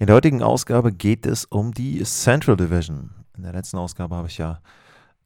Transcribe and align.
In 0.00 0.06
der 0.06 0.14
heutigen 0.14 0.44
Ausgabe 0.44 0.92
geht 0.92 1.26
es 1.26 1.44
um 1.44 1.74
die 1.74 2.00
Central 2.04 2.56
Division. 2.56 3.10
In 3.36 3.42
der 3.42 3.52
letzten 3.52 3.78
Ausgabe 3.78 4.14
habe 4.14 4.28
ich 4.28 4.38
ja 4.38 4.60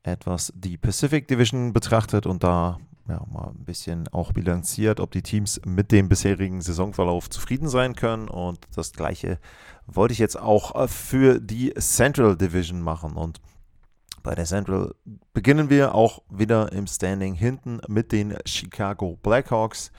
etwas 0.02 0.50
die 0.56 0.78
Pacific 0.78 1.28
Division 1.28 1.74
betrachtet 1.74 2.24
und 2.24 2.42
da 2.42 2.78
ja, 3.06 3.22
mal 3.30 3.48
ein 3.48 3.66
bisschen 3.66 4.08
auch 4.08 4.32
bilanziert, 4.32 4.98
ob 4.98 5.10
die 5.10 5.20
Teams 5.20 5.60
mit 5.66 5.92
dem 5.92 6.08
bisherigen 6.08 6.62
Saisonverlauf 6.62 7.28
zufrieden 7.28 7.68
sein 7.68 7.94
können. 7.94 8.28
Und 8.28 8.60
das 8.74 8.92
gleiche 8.92 9.38
wollte 9.86 10.12
ich 10.12 10.18
jetzt 10.18 10.40
auch 10.40 10.88
für 10.88 11.38
die 11.38 11.74
Central 11.74 12.34
Division 12.34 12.80
machen. 12.80 13.12
Und 13.12 13.42
bei 14.22 14.34
der 14.34 14.46
Central 14.46 14.94
beginnen 15.34 15.68
wir 15.68 15.94
auch 15.94 16.22
wieder 16.30 16.72
im 16.72 16.86
Standing 16.86 17.34
hinten 17.34 17.82
mit 17.88 18.10
den 18.10 18.38
Chicago 18.46 19.18
Blackhawks. 19.22 19.92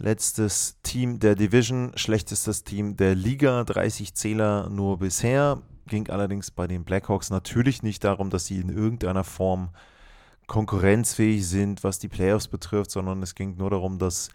Letztes 0.00 0.78
Team 0.82 1.18
der 1.18 1.34
Division, 1.34 1.92
schlechtestes 1.96 2.62
Team 2.62 2.96
der 2.96 3.16
Liga, 3.16 3.64
30 3.64 4.14
Zähler 4.14 4.68
nur 4.68 4.98
bisher. 4.98 5.62
Ging 5.86 6.08
allerdings 6.08 6.52
bei 6.52 6.68
den 6.68 6.84
Blackhawks 6.84 7.30
natürlich 7.30 7.82
nicht 7.82 8.04
darum, 8.04 8.30
dass 8.30 8.46
sie 8.46 8.58
in 8.58 8.68
irgendeiner 8.68 9.24
Form 9.24 9.70
konkurrenzfähig 10.46 11.46
sind, 11.46 11.82
was 11.82 11.98
die 11.98 12.08
Playoffs 12.08 12.46
betrifft, 12.46 12.92
sondern 12.92 13.22
es 13.22 13.34
ging 13.34 13.56
nur 13.56 13.70
darum, 13.70 13.98
dass 13.98 14.28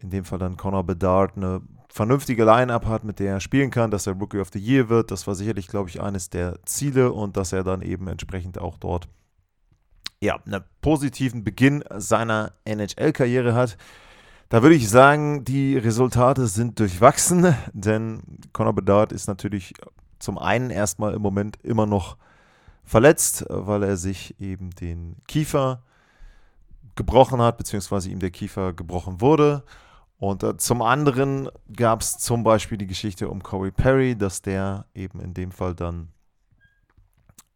in 0.00 0.10
dem 0.10 0.24
Fall 0.24 0.38
dann 0.38 0.56
Connor 0.56 0.84
Bedard 0.84 1.36
eine 1.36 1.60
vernünftige 1.88 2.44
Line-Up 2.44 2.86
hat, 2.86 3.04
mit 3.04 3.18
der 3.20 3.34
er 3.34 3.40
spielen 3.40 3.70
kann, 3.70 3.90
dass 3.90 4.06
er 4.06 4.14
Rookie 4.14 4.40
of 4.40 4.50
the 4.52 4.58
Year 4.58 4.88
wird. 4.88 5.10
Das 5.10 5.26
war 5.26 5.34
sicherlich, 5.34 5.68
glaube 5.68 5.88
ich, 5.88 6.00
eines 6.00 6.30
der 6.30 6.58
Ziele 6.64 7.12
und 7.12 7.36
dass 7.36 7.52
er 7.52 7.62
dann 7.62 7.82
eben 7.82 8.08
entsprechend 8.08 8.58
auch 8.58 8.76
dort 8.76 9.08
ja, 10.20 10.38
einen 10.44 10.62
positiven 10.82 11.44
Beginn 11.44 11.84
seiner 11.96 12.52
NHL-Karriere 12.64 13.54
hat. 13.54 13.76
Da 14.50 14.62
würde 14.62 14.74
ich 14.74 14.88
sagen, 14.88 15.44
die 15.44 15.78
Resultate 15.78 16.48
sind 16.48 16.80
durchwachsen, 16.80 17.54
denn 17.72 18.20
Conor 18.52 18.74
Bedard 18.74 19.12
ist 19.12 19.28
natürlich 19.28 19.74
zum 20.18 20.38
einen 20.38 20.70
erstmal 20.70 21.14
im 21.14 21.22
Moment 21.22 21.56
immer 21.62 21.86
noch 21.86 22.16
verletzt, 22.82 23.46
weil 23.48 23.84
er 23.84 23.96
sich 23.96 24.40
eben 24.40 24.70
den 24.70 25.14
Kiefer 25.28 25.84
gebrochen 26.96 27.40
hat, 27.40 27.58
beziehungsweise 27.58 28.10
ihm 28.10 28.18
der 28.18 28.32
Kiefer 28.32 28.72
gebrochen 28.72 29.20
wurde. 29.20 29.62
Und 30.18 30.42
äh, 30.42 30.56
zum 30.56 30.82
anderen 30.82 31.48
gab 31.74 32.00
es 32.00 32.18
zum 32.18 32.42
Beispiel 32.42 32.76
die 32.76 32.88
Geschichte 32.88 33.28
um 33.28 33.44
Corey 33.44 33.70
Perry, 33.70 34.16
dass 34.16 34.42
der 34.42 34.84
eben 34.94 35.20
in 35.20 35.32
dem 35.32 35.52
Fall 35.52 35.76
dann 35.76 36.08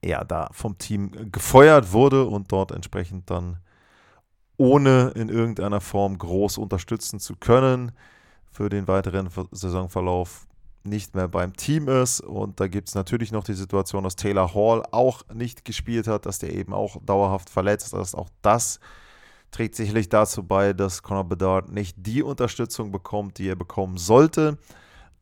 ja 0.02 0.22
da 0.22 0.48
vom 0.52 0.78
Team 0.78 1.10
gefeuert 1.32 1.90
wurde 1.90 2.24
und 2.24 2.52
dort 2.52 2.70
entsprechend 2.70 3.28
dann 3.30 3.58
ohne 4.56 5.12
in 5.16 5.28
irgendeiner 5.28 5.80
Form 5.80 6.18
groß 6.18 6.58
unterstützen 6.58 7.18
zu 7.18 7.34
können, 7.36 7.92
für 8.50 8.68
den 8.68 8.86
weiteren 8.86 9.28
Saisonverlauf 9.50 10.46
nicht 10.84 11.14
mehr 11.14 11.28
beim 11.28 11.54
Team 11.56 11.88
ist. 11.88 12.20
Und 12.20 12.60
da 12.60 12.68
gibt 12.68 12.88
es 12.88 12.94
natürlich 12.94 13.32
noch 13.32 13.44
die 13.44 13.54
Situation, 13.54 14.04
dass 14.04 14.16
Taylor 14.16 14.54
Hall 14.54 14.82
auch 14.92 15.22
nicht 15.32 15.64
gespielt 15.64 16.06
hat, 16.06 16.26
dass 16.26 16.38
der 16.38 16.52
eben 16.52 16.72
auch 16.72 16.98
dauerhaft 17.04 17.50
verletzt 17.50 17.94
ist. 17.94 18.14
Auch 18.14 18.28
das 18.42 18.80
trägt 19.50 19.74
sicherlich 19.74 20.08
dazu 20.08 20.42
bei, 20.42 20.72
dass 20.72 21.02
Conor 21.02 21.24
Bedard 21.24 21.70
nicht 21.70 21.96
die 21.98 22.22
Unterstützung 22.22 22.92
bekommt, 22.92 23.38
die 23.38 23.48
er 23.48 23.56
bekommen 23.56 23.98
sollte. 23.98 24.58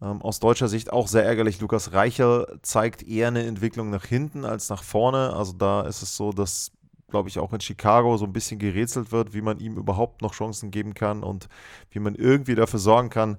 Ähm, 0.01 0.21
aus 0.23 0.41
deutscher 0.41 0.69
Sicht 0.69 0.93
auch 0.93 1.07
sehr 1.07 1.25
ärgerlich. 1.25 1.61
Lukas 1.61 1.93
Reichel 1.93 2.59
zeigt 2.63 3.03
eher 3.03 3.29
eine 3.29 3.45
Entwicklung 3.45 3.91
nach 3.91 4.05
hinten 4.05 4.45
als 4.45 4.69
nach 4.69 4.83
vorne. 4.83 5.33
Also 5.35 5.53
da 5.53 5.83
ist 5.83 6.03
es 6.03 6.17
so, 6.17 6.33
dass 6.33 6.73
glaube 7.13 7.29
ich, 7.29 7.39
auch 7.39 7.53
in 7.53 7.61
Chicago 7.61 8.17
so 8.17 8.25
ein 8.25 8.33
bisschen 8.33 8.59
gerätselt 8.59 9.13
wird, 9.13 9.35
wie 9.35 9.43
man 9.43 9.61
ihm 9.61 9.77
überhaupt 9.77 10.23
noch 10.23 10.35
Chancen 10.35 10.73
geben 10.73 10.95
kann 10.95 11.23
und 11.23 11.49
wie 11.91 12.01
man 12.01 12.17
irgendwie 12.17 12.57
dafür 12.57 12.81
sorgen 12.81 13.11
kann, 13.11 13.39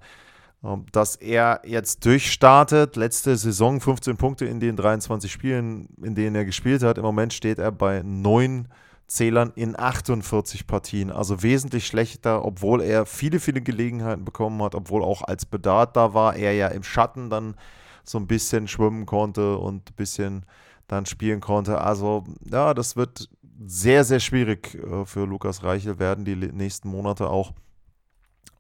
ähm, 0.63 0.85
dass 0.94 1.17
er 1.17 1.61
jetzt 1.66 2.06
durchstartet. 2.06 2.95
Letzte 2.95 3.35
Saison 3.35 3.81
15 3.81 4.16
Punkte 4.16 4.45
in 4.45 4.62
den 4.62 4.78
23 4.78 5.29
Spielen, 5.29 5.89
in 6.01 6.16
denen 6.16 6.35
er 6.35 6.45
gespielt 6.45 6.83
hat. 6.83 6.97
Im 6.97 7.03
Moment 7.03 7.33
steht 7.33 7.59
er 7.59 7.73
bei 7.73 8.01
9 8.01 8.69
Zählern 9.07 9.51
in 9.56 9.78
48 9.78 10.66
Partien. 10.66 11.12
Also 11.12 11.44
wesentlich 11.44 11.85
schlechter, 11.88 12.45
obwohl 12.45 12.81
er 12.81 13.06
viele, 13.06 13.39
viele 13.39 13.62
Gelegenheiten 13.62 14.23
bekommen 14.23 14.62
hat, 14.63 14.75
obwohl 14.75 15.03
auch 15.03 15.23
als 15.23 15.45
Bedarf 15.45 15.91
da 15.94 16.13
war, 16.13 16.35
er 16.35 16.53
ja 16.53 16.69
im 16.69 16.83
Schatten 16.83 17.29
dann 17.29 17.56
so 18.03 18.17
ein 18.17 18.28
bisschen 18.28 18.67
schwimmen 18.67 19.06
konnte 19.06 19.57
und 19.57 19.89
ein 19.89 19.95
bisschen 19.95 20.45
dann 20.88 21.06
spielen 21.06 21.41
konnte. 21.41 21.81
Also 21.81 22.23
ja, 22.50 22.73
das 22.73 22.95
wird 22.95 23.29
sehr, 23.65 24.03
sehr 24.03 24.19
schwierig 24.19 24.75
äh, 24.75 25.05
für 25.05 25.25
Lukas 25.25 25.63
Reichel 25.63 25.99
werden, 25.99 26.25
die 26.25 26.35
nächsten 26.35 26.89
Monate 26.89 27.29
auch. 27.29 27.53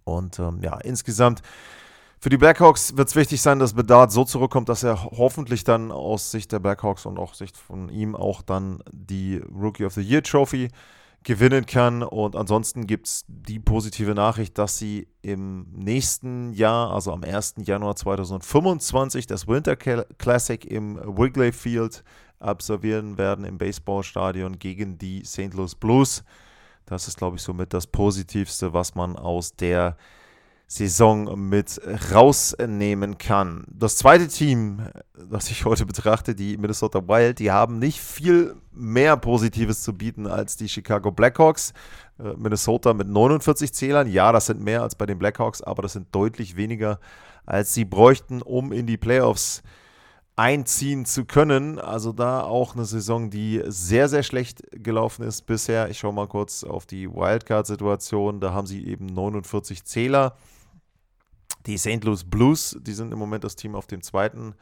Und 0.03 0.39
ähm, 0.39 0.59
ja, 0.61 0.77
insgesamt 0.79 1.41
für 2.23 2.29
die 2.29 2.37
Blackhawks 2.37 2.95
wird 2.95 3.09
es 3.09 3.17
wichtig 3.17 3.41
sein, 3.41 3.59
dass 3.59 3.73
Bedard 3.73 4.13
so 4.13 4.23
zurückkommt, 4.23 4.69
dass 4.69 4.83
er 4.83 5.03
hoffentlich 5.03 5.65
dann 5.65 5.91
aus 5.91 6.31
Sicht 6.31 6.53
der 6.53 6.59
Blackhawks 6.59 7.05
und 7.05 7.19
auch 7.19 7.33
Sicht 7.33 7.57
von 7.57 7.89
ihm 7.89 8.15
auch 8.15 8.41
dann 8.41 8.81
die 8.93 9.41
Rookie 9.53 9.83
of 9.83 9.93
the 9.93 10.01
Year 10.01 10.23
Trophy 10.23 10.69
gewinnen 11.23 11.65
kann. 11.65 12.01
Und 12.01 12.37
ansonsten 12.37 12.87
gibt 12.87 13.07
es 13.07 13.25
die 13.27 13.59
positive 13.59 14.15
Nachricht, 14.15 14.57
dass 14.57 14.77
sie 14.77 15.09
im 15.21 15.67
nächsten 15.73 16.53
Jahr, 16.53 16.91
also 16.91 17.11
am 17.11 17.25
1. 17.25 17.55
Januar 17.65 17.97
2025, 17.97 19.27
das 19.27 19.47
Winter 19.49 19.75
Classic 19.75 20.63
im 20.63 20.97
Wrigley 21.03 21.51
Field 21.51 22.05
absolvieren 22.43 23.17
werden 23.17 23.45
im 23.45 23.57
Baseballstadion 23.57 24.59
gegen 24.59 24.97
die 24.97 25.23
St. 25.25 25.53
Louis 25.53 25.75
Blues. 25.75 26.23
Das 26.85 27.07
ist, 27.07 27.17
glaube 27.17 27.37
ich, 27.37 27.41
somit 27.41 27.73
das 27.73 27.87
Positivste, 27.87 28.73
was 28.73 28.95
man 28.95 29.15
aus 29.15 29.55
der 29.55 29.95
Saison 30.67 31.49
mit 31.49 31.79
rausnehmen 32.11 33.17
kann. 33.17 33.63
Das 33.67 33.95
zweite 33.97 34.27
Team, 34.27 34.81
das 35.29 35.51
ich 35.51 35.65
heute 35.65 35.85
betrachte, 35.85 36.33
die 36.35 36.57
Minnesota 36.57 37.07
Wild, 37.07 37.39
die 37.39 37.51
haben 37.51 37.77
nicht 37.77 37.99
viel 37.99 38.55
mehr 38.71 39.15
Positives 39.17 39.83
zu 39.83 39.93
bieten 39.93 40.25
als 40.25 40.57
die 40.57 40.67
Chicago 40.67 41.11
Blackhawks. 41.11 41.73
Äh, 42.17 42.33
Minnesota 42.37 42.93
mit 42.93 43.07
49 43.07 43.73
Zählern, 43.73 44.07
ja, 44.11 44.31
das 44.31 44.47
sind 44.47 44.61
mehr 44.61 44.81
als 44.81 44.95
bei 44.95 45.05
den 45.05 45.19
Blackhawks, 45.19 45.61
aber 45.61 45.83
das 45.83 45.93
sind 45.93 46.07
deutlich 46.13 46.55
weniger, 46.55 46.99
als 47.45 47.73
sie 47.73 47.85
bräuchten, 47.85 48.41
um 48.41 48.71
in 48.71 48.87
die 48.87 48.97
Playoffs 48.97 49.57
zu 49.57 49.82
einziehen 50.35 51.05
zu 51.05 51.25
können. 51.25 51.79
Also 51.79 52.11
da 52.11 52.41
auch 52.41 52.75
eine 52.75 52.85
Saison, 52.85 53.29
die 53.29 53.61
sehr, 53.65 54.09
sehr 54.09 54.23
schlecht 54.23 54.63
gelaufen 54.71 55.23
ist 55.23 55.43
bisher. 55.43 55.89
Ich 55.89 55.99
schaue 55.99 56.13
mal 56.13 56.27
kurz 56.27 56.63
auf 56.63 56.85
die 56.85 57.09
Wildcard-Situation. 57.09 58.39
Da 58.39 58.53
haben 58.53 58.67
sie 58.67 58.85
eben 58.87 59.05
49 59.05 59.85
Zähler. 59.85 60.35
Die 61.65 61.77
St. 61.77 62.03
Louis 62.03 62.23
Blues, 62.23 62.77
die 62.81 62.93
sind 62.93 63.11
im 63.13 63.19
Moment 63.19 63.43
das 63.43 63.55
Team 63.55 63.75
auf 63.75 63.87
dem 63.87 64.01
zweiten 64.01 64.55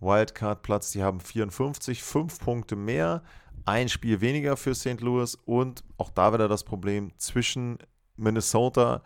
Wildcard-Platz. 0.00 0.92
Die 0.92 1.02
haben 1.02 1.20
54, 1.20 2.02
fünf 2.02 2.38
Punkte 2.38 2.76
mehr, 2.76 3.22
ein 3.66 3.88
Spiel 3.88 4.20
weniger 4.20 4.56
für 4.56 4.74
St. 4.74 5.00
Louis 5.00 5.34
und 5.44 5.84
auch 5.98 6.10
da 6.10 6.32
wieder 6.32 6.48
das 6.48 6.64
Problem 6.64 7.12
zwischen 7.18 7.78
Minnesota 8.16 8.94
und 8.96 9.02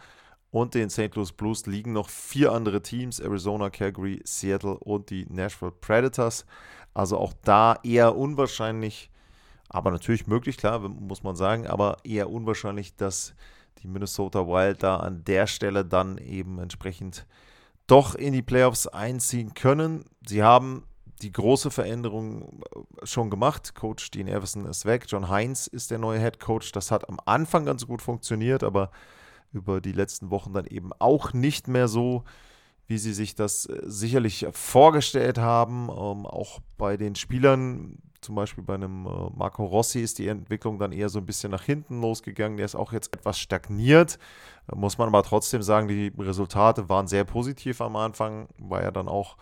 und 0.52 0.74
den 0.74 0.90
St. 0.90 1.16
Louis 1.16 1.32
Blues 1.32 1.66
liegen 1.66 1.92
noch 1.92 2.08
vier 2.08 2.52
andere 2.52 2.82
Teams: 2.82 3.18
Arizona, 3.18 3.70
Calgary, 3.70 4.20
Seattle 4.24 4.78
und 4.78 5.10
die 5.10 5.26
Nashville 5.28 5.72
Predators. 5.72 6.46
Also 6.94 7.18
auch 7.18 7.32
da 7.42 7.78
eher 7.82 8.16
unwahrscheinlich, 8.16 9.10
aber 9.70 9.90
natürlich 9.90 10.26
möglich, 10.26 10.58
klar, 10.58 10.78
muss 10.78 11.22
man 11.22 11.34
sagen, 11.34 11.66
aber 11.66 11.96
eher 12.04 12.30
unwahrscheinlich, 12.30 12.94
dass 12.96 13.34
die 13.82 13.88
Minnesota 13.88 14.46
Wild 14.46 14.82
da 14.82 14.98
an 14.98 15.24
der 15.24 15.46
Stelle 15.46 15.86
dann 15.86 16.18
eben 16.18 16.58
entsprechend 16.58 17.26
doch 17.86 18.14
in 18.14 18.34
die 18.34 18.42
Playoffs 18.42 18.86
einziehen 18.86 19.54
können. 19.54 20.04
Sie 20.26 20.42
haben 20.42 20.84
die 21.22 21.32
große 21.32 21.70
Veränderung 21.70 22.62
schon 23.04 23.30
gemacht. 23.30 23.74
Coach 23.74 24.10
Dean 24.10 24.28
Everson 24.28 24.66
ist 24.66 24.84
weg. 24.84 25.06
John 25.08 25.30
Heinz 25.30 25.66
ist 25.66 25.90
der 25.90 25.98
neue 25.98 26.20
Head 26.20 26.40
Coach. 26.40 26.72
Das 26.72 26.90
hat 26.90 27.08
am 27.08 27.18
Anfang 27.24 27.64
ganz 27.64 27.86
gut 27.86 28.02
funktioniert, 28.02 28.62
aber 28.62 28.90
über 29.52 29.80
die 29.80 29.92
letzten 29.92 30.30
Wochen 30.30 30.52
dann 30.52 30.66
eben 30.66 30.90
auch 30.98 31.32
nicht 31.32 31.68
mehr 31.68 31.88
so, 31.88 32.24
wie 32.86 32.98
sie 32.98 33.12
sich 33.12 33.34
das 33.34 33.66
äh, 33.66 33.80
sicherlich 33.84 34.46
vorgestellt 34.52 35.38
haben. 35.38 35.84
Ähm, 35.84 36.26
auch 36.26 36.60
bei 36.78 36.96
den 36.96 37.14
Spielern, 37.14 37.98
zum 38.20 38.34
Beispiel 38.34 38.64
bei 38.64 38.74
einem 38.74 39.06
äh, 39.06 39.30
Marco 39.34 39.64
Rossi, 39.64 40.00
ist 40.00 40.18
die 40.18 40.28
Entwicklung 40.28 40.78
dann 40.78 40.92
eher 40.92 41.08
so 41.08 41.18
ein 41.18 41.26
bisschen 41.26 41.50
nach 41.50 41.64
hinten 41.64 42.00
losgegangen. 42.00 42.56
Der 42.56 42.66
ist 42.66 42.74
auch 42.74 42.92
jetzt 42.92 43.14
etwas 43.14 43.38
stagniert. 43.38 44.18
Da 44.66 44.76
muss 44.76 44.98
man 44.98 45.08
aber 45.08 45.22
trotzdem 45.22 45.62
sagen, 45.62 45.88
die 45.88 46.12
Resultate 46.18 46.88
waren 46.88 47.06
sehr 47.06 47.24
positiv 47.24 47.80
am 47.80 47.96
Anfang. 47.96 48.48
War 48.58 48.82
ja 48.82 48.90
dann 48.90 49.08
auch 49.08 49.36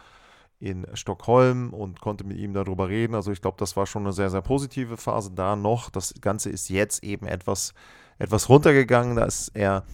in 0.60 0.86
Stockholm 0.92 1.72
und 1.72 2.00
konnte 2.00 2.24
mit 2.24 2.36
ihm 2.36 2.52
darüber 2.52 2.88
reden. 2.88 3.14
Also 3.14 3.32
ich 3.32 3.40
glaube, 3.40 3.56
das 3.58 3.76
war 3.76 3.86
schon 3.86 4.02
eine 4.02 4.12
sehr, 4.12 4.28
sehr 4.28 4.42
positive 4.42 4.98
Phase 4.98 5.32
da 5.32 5.56
noch. 5.56 5.88
Das 5.88 6.14
Ganze 6.20 6.50
ist 6.50 6.68
jetzt 6.68 7.02
eben 7.02 7.26
etwas, 7.26 7.72
etwas 8.18 8.48
runtergegangen. 8.50 9.16
Da 9.16 9.24
ist 9.24 9.48
er 9.54 9.84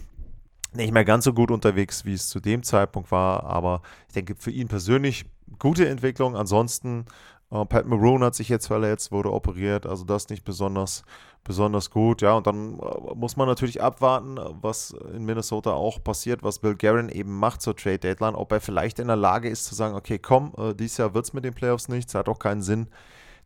nicht 0.77 0.93
mehr 0.93 1.05
ganz 1.05 1.25
so 1.25 1.33
gut 1.33 1.51
unterwegs, 1.51 2.05
wie 2.05 2.15
es 2.15 2.29
zu 2.29 2.41
dem 2.41 2.63
Zeitpunkt 2.63 3.11
war. 3.11 3.45
Aber 3.45 3.83
ich 4.09 4.15
denke, 4.15 4.35
für 4.39 4.51
ihn 4.51 4.69
persönlich 4.69 5.25
gute 5.59 5.89
Entwicklung. 5.89 6.37
Ansonsten, 6.37 7.07
äh, 7.51 7.65
Pat 7.65 7.87
Maroon 7.87 8.23
hat 8.23 8.35
sich 8.35 8.49
jetzt 8.49 8.67
verletzt, 8.67 9.13
wurde 9.13 9.33
operiert. 9.33 9.87
Also 9.87 10.05
das 10.05 10.29
nicht 10.29 10.45
besonders, 10.45 11.05
besonders 11.45 11.91
gut. 11.91 12.23
Ja, 12.23 12.35
und 12.35 12.47
dann 12.47 12.79
äh, 12.79 13.15
muss 13.15 13.37
man 13.37 13.49
natürlich 13.49 13.83
abwarten, 13.83 14.39
was 14.61 14.95
in 15.15 15.25
Minnesota 15.25 15.73
auch 15.73 16.03
passiert, 16.03 16.43
was 16.43 16.59
Bill 16.59 16.75
Guerin 16.75 17.09
eben 17.09 17.39
macht 17.39 17.63
zur 17.63 17.77
Trade 17.77 17.99
Deadline. 17.99 18.35
Ob 18.35 18.53
er 18.53 18.61
vielleicht 18.61 18.99
in 18.99 19.07
der 19.09 19.17
Lage 19.17 19.49
ist 19.49 19.65
zu 19.65 19.75
sagen, 19.75 19.95
okay, 19.95 20.19
komm, 20.19 20.53
äh, 20.59 20.75
dieses 20.75 20.99
Jahr 20.99 21.15
wird 21.15 21.25
es 21.25 21.33
mit 21.33 21.45
den 21.45 21.55
Playoffs 21.55 21.89
nichts. 21.89 22.15
Hat 22.15 22.29
auch 22.29 22.39
keinen 22.39 22.63
Sinn, 22.63 22.89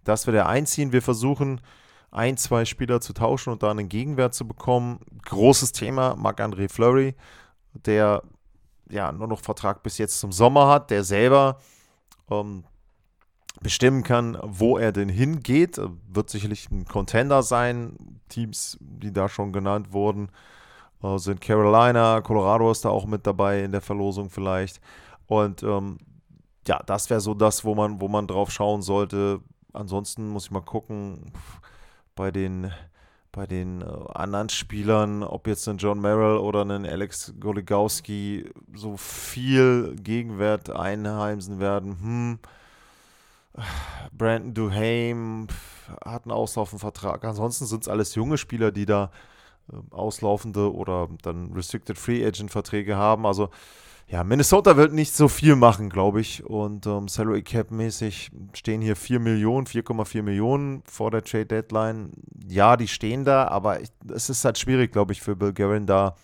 dass 0.04 0.26
wir 0.26 0.34
da 0.34 0.46
einziehen. 0.46 0.92
Wir 0.92 1.02
versuchen 1.02 1.60
ein, 2.10 2.36
zwei 2.36 2.64
Spieler 2.64 3.00
zu 3.00 3.12
tauschen 3.12 3.52
und 3.52 3.62
da 3.62 3.70
einen 3.70 3.88
Gegenwert 3.88 4.34
zu 4.34 4.46
bekommen. 4.46 5.00
Großes 5.24 5.72
Thema, 5.72 6.16
Marc-André 6.16 6.68
Fleury, 6.68 7.14
der 7.72 8.22
ja 8.88 9.12
nur 9.12 9.28
noch 9.28 9.40
Vertrag 9.40 9.82
bis 9.82 9.98
jetzt 9.98 10.18
zum 10.18 10.32
Sommer 10.32 10.68
hat, 10.68 10.90
der 10.90 11.04
selber 11.04 11.58
ähm, 12.30 12.64
bestimmen 13.60 14.02
kann, 14.02 14.38
wo 14.42 14.78
er 14.78 14.92
denn 14.92 15.08
hingeht. 15.08 15.80
Wird 16.08 16.30
sicherlich 16.30 16.70
ein 16.70 16.84
Contender 16.84 17.42
sein. 17.42 18.20
Teams, 18.28 18.78
die 18.80 19.12
da 19.12 19.28
schon 19.28 19.52
genannt 19.52 19.92
wurden, 19.92 20.30
äh, 21.02 21.18
sind 21.18 21.40
Carolina, 21.40 22.20
Colorado 22.20 22.70
ist 22.70 22.84
da 22.84 22.90
auch 22.90 23.06
mit 23.06 23.26
dabei 23.26 23.62
in 23.62 23.72
der 23.72 23.80
Verlosung 23.80 24.30
vielleicht. 24.30 24.80
Und 25.26 25.62
ähm, 25.62 25.98
ja, 26.66 26.82
das 26.84 27.08
wäre 27.10 27.20
so 27.20 27.34
das, 27.34 27.64
wo 27.64 27.74
man, 27.74 28.00
wo 28.00 28.08
man 28.08 28.26
drauf 28.26 28.50
schauen 28.50 28.82
sollte. 28.82 29.40
Ansonsten 29.72 30.28
muss 30.28 30.46
ich 30.46 30.50
mal 30.50 30.60
gucken 30.60 31.32
bei 32.14 32.30
den, 32.30 32.72
bei 33.32 33.46
den 33.46 33.82
äh, 33.82 33.86
anderen 34.14 34.48
Spielern, 34.48 35.22
ob 35.22 35.46
jetzt 35.46 35.68
ein 35.68 35.78
John 35.78 36.00
Merrill 36.00 36.38
oder 36.38 36.62
ein 36.62 36.86
Alex 36.86 37.34
Goligowski 37.38 38.50
so 38.74 38.96
viel 38.96 39.96
Gegenwert 39.96 40.70
einheimsen 40.70 41.60
werden. 41.60 42.00
Hm. 42.00 42.38
Brandon 44.12 44.54
Duhame 44.54 45.46
hat 46.04 46.24
einen 46.24 46.32
auslaufenden 46.32 46.80
Vertrag. 46.80 47.24
Ansonsten 47.24 47.66
sind 47.66 47.82
es 47.82 47.88
alles 47.88 48.14
junge 48.14 48.38
Spieler, 48.38 48.70
die 48.70 48.86
da 48.86 49.10
äh, 49.72 49.76
auslaufende 49.90 50.72
oder 50.72 51.08
dann 51.22 51.52
Restricted 51.52 51.98
Free 51.98 52.24
Agent 52.24 52.50
Verträge 52.50 52.96
haben. 52.96 53.26
Also 53.26 53.50
ja, 54.10 54.24
Minnesota 54.24 54.76
wird 54.76 54.92
nicht 54.92 55.14
so 55.14 55.28
viel 55.28 55.54
machen, 55.54 55.88
glaube 55.88 56.20
ich. 56.20 56.44
Und 56.44 56.84
ähm, 56.86 57.06
Salary 57.06 57.42
Cap 57.42 57.70
mäßig 57.70 58.32
stehen 58.54 58.80
hier 58.80 58.96
4 58.96 59.20
Millionen, 59.20 59.68
4,4 59.68 60.22
Millionen 60.22 60.82
vor 60.84 61.12
der 61.12 61.22
Trade 61.22 61.46
Deadline. 61.46 62.10
Ja, 62.48 62.76
die 62.76 62.88
stehen 62.88 63.24
da, 63.24 63.46
aber 63.46 63.78
es 64.12 64.28
ist 64.28 64.44
halt 64.44 64.58
schwierig, 64.58 64.90
glaube 64.90 65.12
ich, 65.12 65.22
für 65.22 65.36
Bill 65.36 65.52
Guerin 65.52 65.86
da 65.86 66.16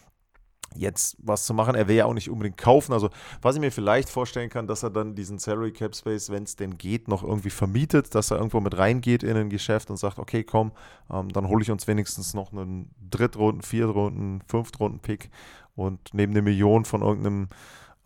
jetzt 0.75 1.17
was 1.23 1.47
zu 1.47 1.55
machen. 1.55 1.77
Er 1.77 1.87
will 1.87 1.95
ja 1.95 2.07
auch 2.07 2.13
nicht 2.13 2.29
unbedingt 2.29 2.57
kaufen. 2.57 2.93
Also, 2.93 3.09
was 3.41 3.55
ich 3.55 3.61
mir 3.61 3.71
vielleicht 3.71 4.11
vorstellen 4.11 4.51
kann, 4.51 4.67
dass 4.67 4.83
er 4.83 4.91
dann 4.91 5.15
diesen 5.15 5.39
Salary 5.39 5.71
Cap 5.71 5.95
Space, 5.95 6.29
wenn 6.29 6.43
es 6.43 6.57
denn 6.57 6.77
geht, 6.79 7.07
noch 7.07 7.23
irgendwie 7.23 7.51
vermietet, 7.51 8.17
dass 8.17 8.33
er 8.33 8.39
irgendwo 8.39 8.59
mit 8.59 8.77
reingeht 8.77 9.23
in 9.23 9.37
ein 9.37 9.49
Geschäft 9.49 9.91
und 9.91 9.97
sagt: 9.97 10.19
Okay, 10.19 10.43
komm, 10.43 10.73
ähm, 11.09 11.29
dann 11.29 11.49
hole 11.49 11.63
ich 11.63 11.71
uns 11.71 11.87
wenigstens 11.87 12.35
noch 12.35 12.53
einen 12.53 12.91
Drittrunden, 13.01 13.63
Viertrunden, 13.63 14.43
Fünftrunden-Pick 14.49 15.31
und 15.77 16.01
neben 16.13 16.33
eine 16.33 16.43
Million 16.43 16.85
von 16.85 17.03
irgendeinem 17.03 17.49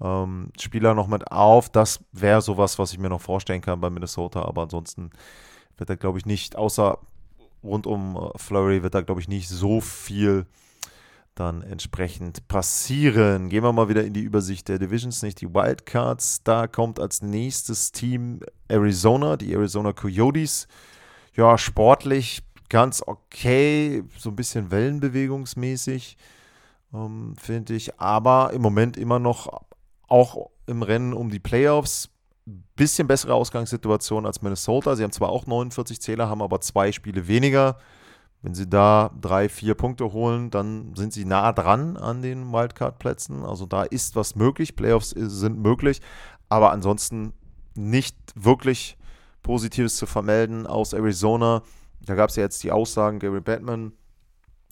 ähm, 0.02 0.50
Spieler 0.60 0.94
noch 0.94 1.06
mit 1.06 1.30
auf. 1.30 1.68
Das 1.70 2.04
wäre 2.12 2.42
sowas, 2.42 2.78
was 2.78 2.92
ich 2.92 2.98
mir 2.98 3.08
noch 3.08 3.20
vorstellen 3.20 3.62
kann 3.62 3.80
bei 3.80 3.90
Minnesota, 3.90 4.42
aber 4.42 4.62
ansonsten 4.62 5.10
wird 5.78 5.88
da, 5.88 5.94
glaube 5.94 6.18
ich, 6.18 6.26
nicht, 6.26 6.56
außer 6.56 6.98
rund 7.62 7.86
um 7.86 8.16
äh, 8.16 8.38
Flurry, 8.38 8.82
wird 8.82 8.94
da, 8.94 9.00
glaube 9.00 9.20
ich, 9.20 9.28
nicht 9.28 9.48
so 9.48 9.80
viel 9.80 10.46
dann 11.34 11.62
entsprechend 11.62 12.46
passieren. 12.48 13.48
Gehen 13.48 13.62
wir 13.62 13.72
mal 13.72 13.88
wieder 13.88 14.04
in 14.04 14.12
die 14.12 14.22
Übersicht 14.22 14.68
der 14.68 14.78
Divisions, 14.78 15.22
nicht 15.22 15.40
die 15.40 15.54
Wildcards. 15.54 16.42
Da 16.42 16.66
kommt 16.66 17.00
als 17.00 17.22
nächstes 17.22 17.92
Team 17.92 18.40
Arizona, 18.68 19.36
die 19.36 19.52
Arizona 19.52 19.92
Coyotes. 19.92 20.68
Ja, 21.34 21.56
sportlich 21.56 22.42
ganz 22.68 23.02
okay, 23.06 24.02
so 24.18 24.30
ein 24.30 24.36
bisschen 24.36 24.70
wellenbewegungsmäßig 24.70 26.16
ähm, 26.94 27.34
finde 27.36 27.74
ich. 27.74 27.98
Aber 28.00 28.52
im 28.52 28.62
Moment 28.62 28.96
immer 28.96 29.18
noch 29.18 29.62
auch 30.08 30.50
im 30.66 30.82
Rennen 30.82 31.12
um 31.12 31.30
die 31.30 31.38
Playoffs. 31.38 32.10
Bisschen 32.74 33.06
bessere 33.06 33.34
Ausgangssituation 33.34 34.26
als 34.26 34.42
Minnesota. 34.42 34.96
Sie 34.96 35.04
haben 35.04 35.12
zwar 35.12 35.28
auch 35.28 35.46
49 35.46 36.00
Zähler, 36.00 36.28
haben 36.28 36.42
aber 36.42 36.60
zwei 36.60 36.90
Spiele 36.90 37.28
weniger. 37.28 37.76
Wenn 38.42 38.54
sie 38.54 38.68
da 38.68 39.10
drei, 39.20 39.48
vier 39.48 39.74
Punkte 39.74 40.12
holen, 40.12 40.50
dann 40.50 40.94
sind 40.96 41.12
sie 41.12 41.26
nah 41.26 41.52
dran 41.52 41.96
an 41.96 42.22
den 42.22 42.50
Wildcard-Plätzen. 42.52 43.44
Also 43.44 43.66
da 43.66 43.82
ist 43.82 44.16
was 44.16 44.34
möglich. 44.34 44.76
Playoffs 44.76 45.10
sind 45.10 45.58
möglich. 45.58 46.00
Aber 46.48 46.72
ansonsten 46.72 47.34
nicht 47.74 48.16
wirklich 48.34 48.96
Positives 49.42 49.96
zu 49.96 50.06
vermelden 50.06 50.66
aus 50.66 50.92
Arizona. 50.92 51.62
Da 52.00 52.14
gab 52.14 52.30
es 52.30 52.36
ja 52.36 52.42
jetzt 52.42 52.62
die 52.64 52.72
Aussagen, 52.72 53.18
Gary 53.18 53.40
Batman 53.40 53.92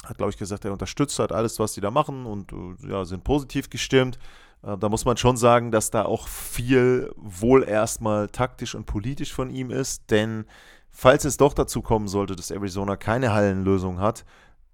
hat, 0.05 0.19
glaube 0.19 0.31
ich, 0.31 0.39
gesagt, 0.39 0.65
er 0.65 0.73
unterstützt 0.73 1.19
halt 1.19 1.33
alles, 1.33 1.59
was 1.59 1.75
sie 1.75 1.81
da 1.81 1.91
machen 1.91 2.27
und 2.27 2.53
äh, 2.53 2.91
ja, 2.91 3.05
sind 3.05 3.25
positiv 3.25 3.71
gestimmt. 3.71 4.19
Äh, 4.63 4.77
da 4.79 4.89
muss 4.89 5.05
man 5.05 5.17
schon 5.17 5.37
sagen, 5.37 5.71
dass 5.71 5.91
da 5.91 6.05
auch 6.05 6.29
viel 6.29 7.13
wohl 7.17 7.65
erstmal 7.65 8.29
taktisch 8.29 8.75
und 8.75 8.87
politisch 8.87 9.33
von 9.33 9.51
ihm 9.51 9.71
ist, 9.71 10.11
denn 10.11 10.45
falls 10.91 11.25
es 11.25 11.37
doch 11.37 11.55
dazu 11.55 11.83
kommen 11.83 12.09
sollte, 12.09 12.37
dass 12.37 12.51
Arizona 12.51 12.97
keine 12.97 13.33
Hallenlösung 13.33 14.01
hat, 14.01 14.25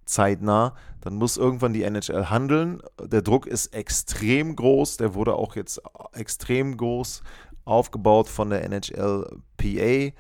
zeitnah, 0.05 0.75
dann 1.01 1.15
muss 1.15 1.37
irgendwann 1.37 1.73
die 1.73 1.83
NHL 1.83 2.27
handeln. 2.29 2.83
Der 3.01 3.23
Druck 3.23 3.47
ist 3.47 3.75
extrem 3.75 4.55
groß, 4.55 4.99
der 4.99 5.15
wurde 5.15 5.35
auch 5.35 5.57
jetzt 5.57 5.81
extrem 6.13 6.77
groß 6.77 7.23
aufgebaut 7.65 8.29
von 8.29 8.51
der 8.51 8.69
NHLPA. 8.69 10.15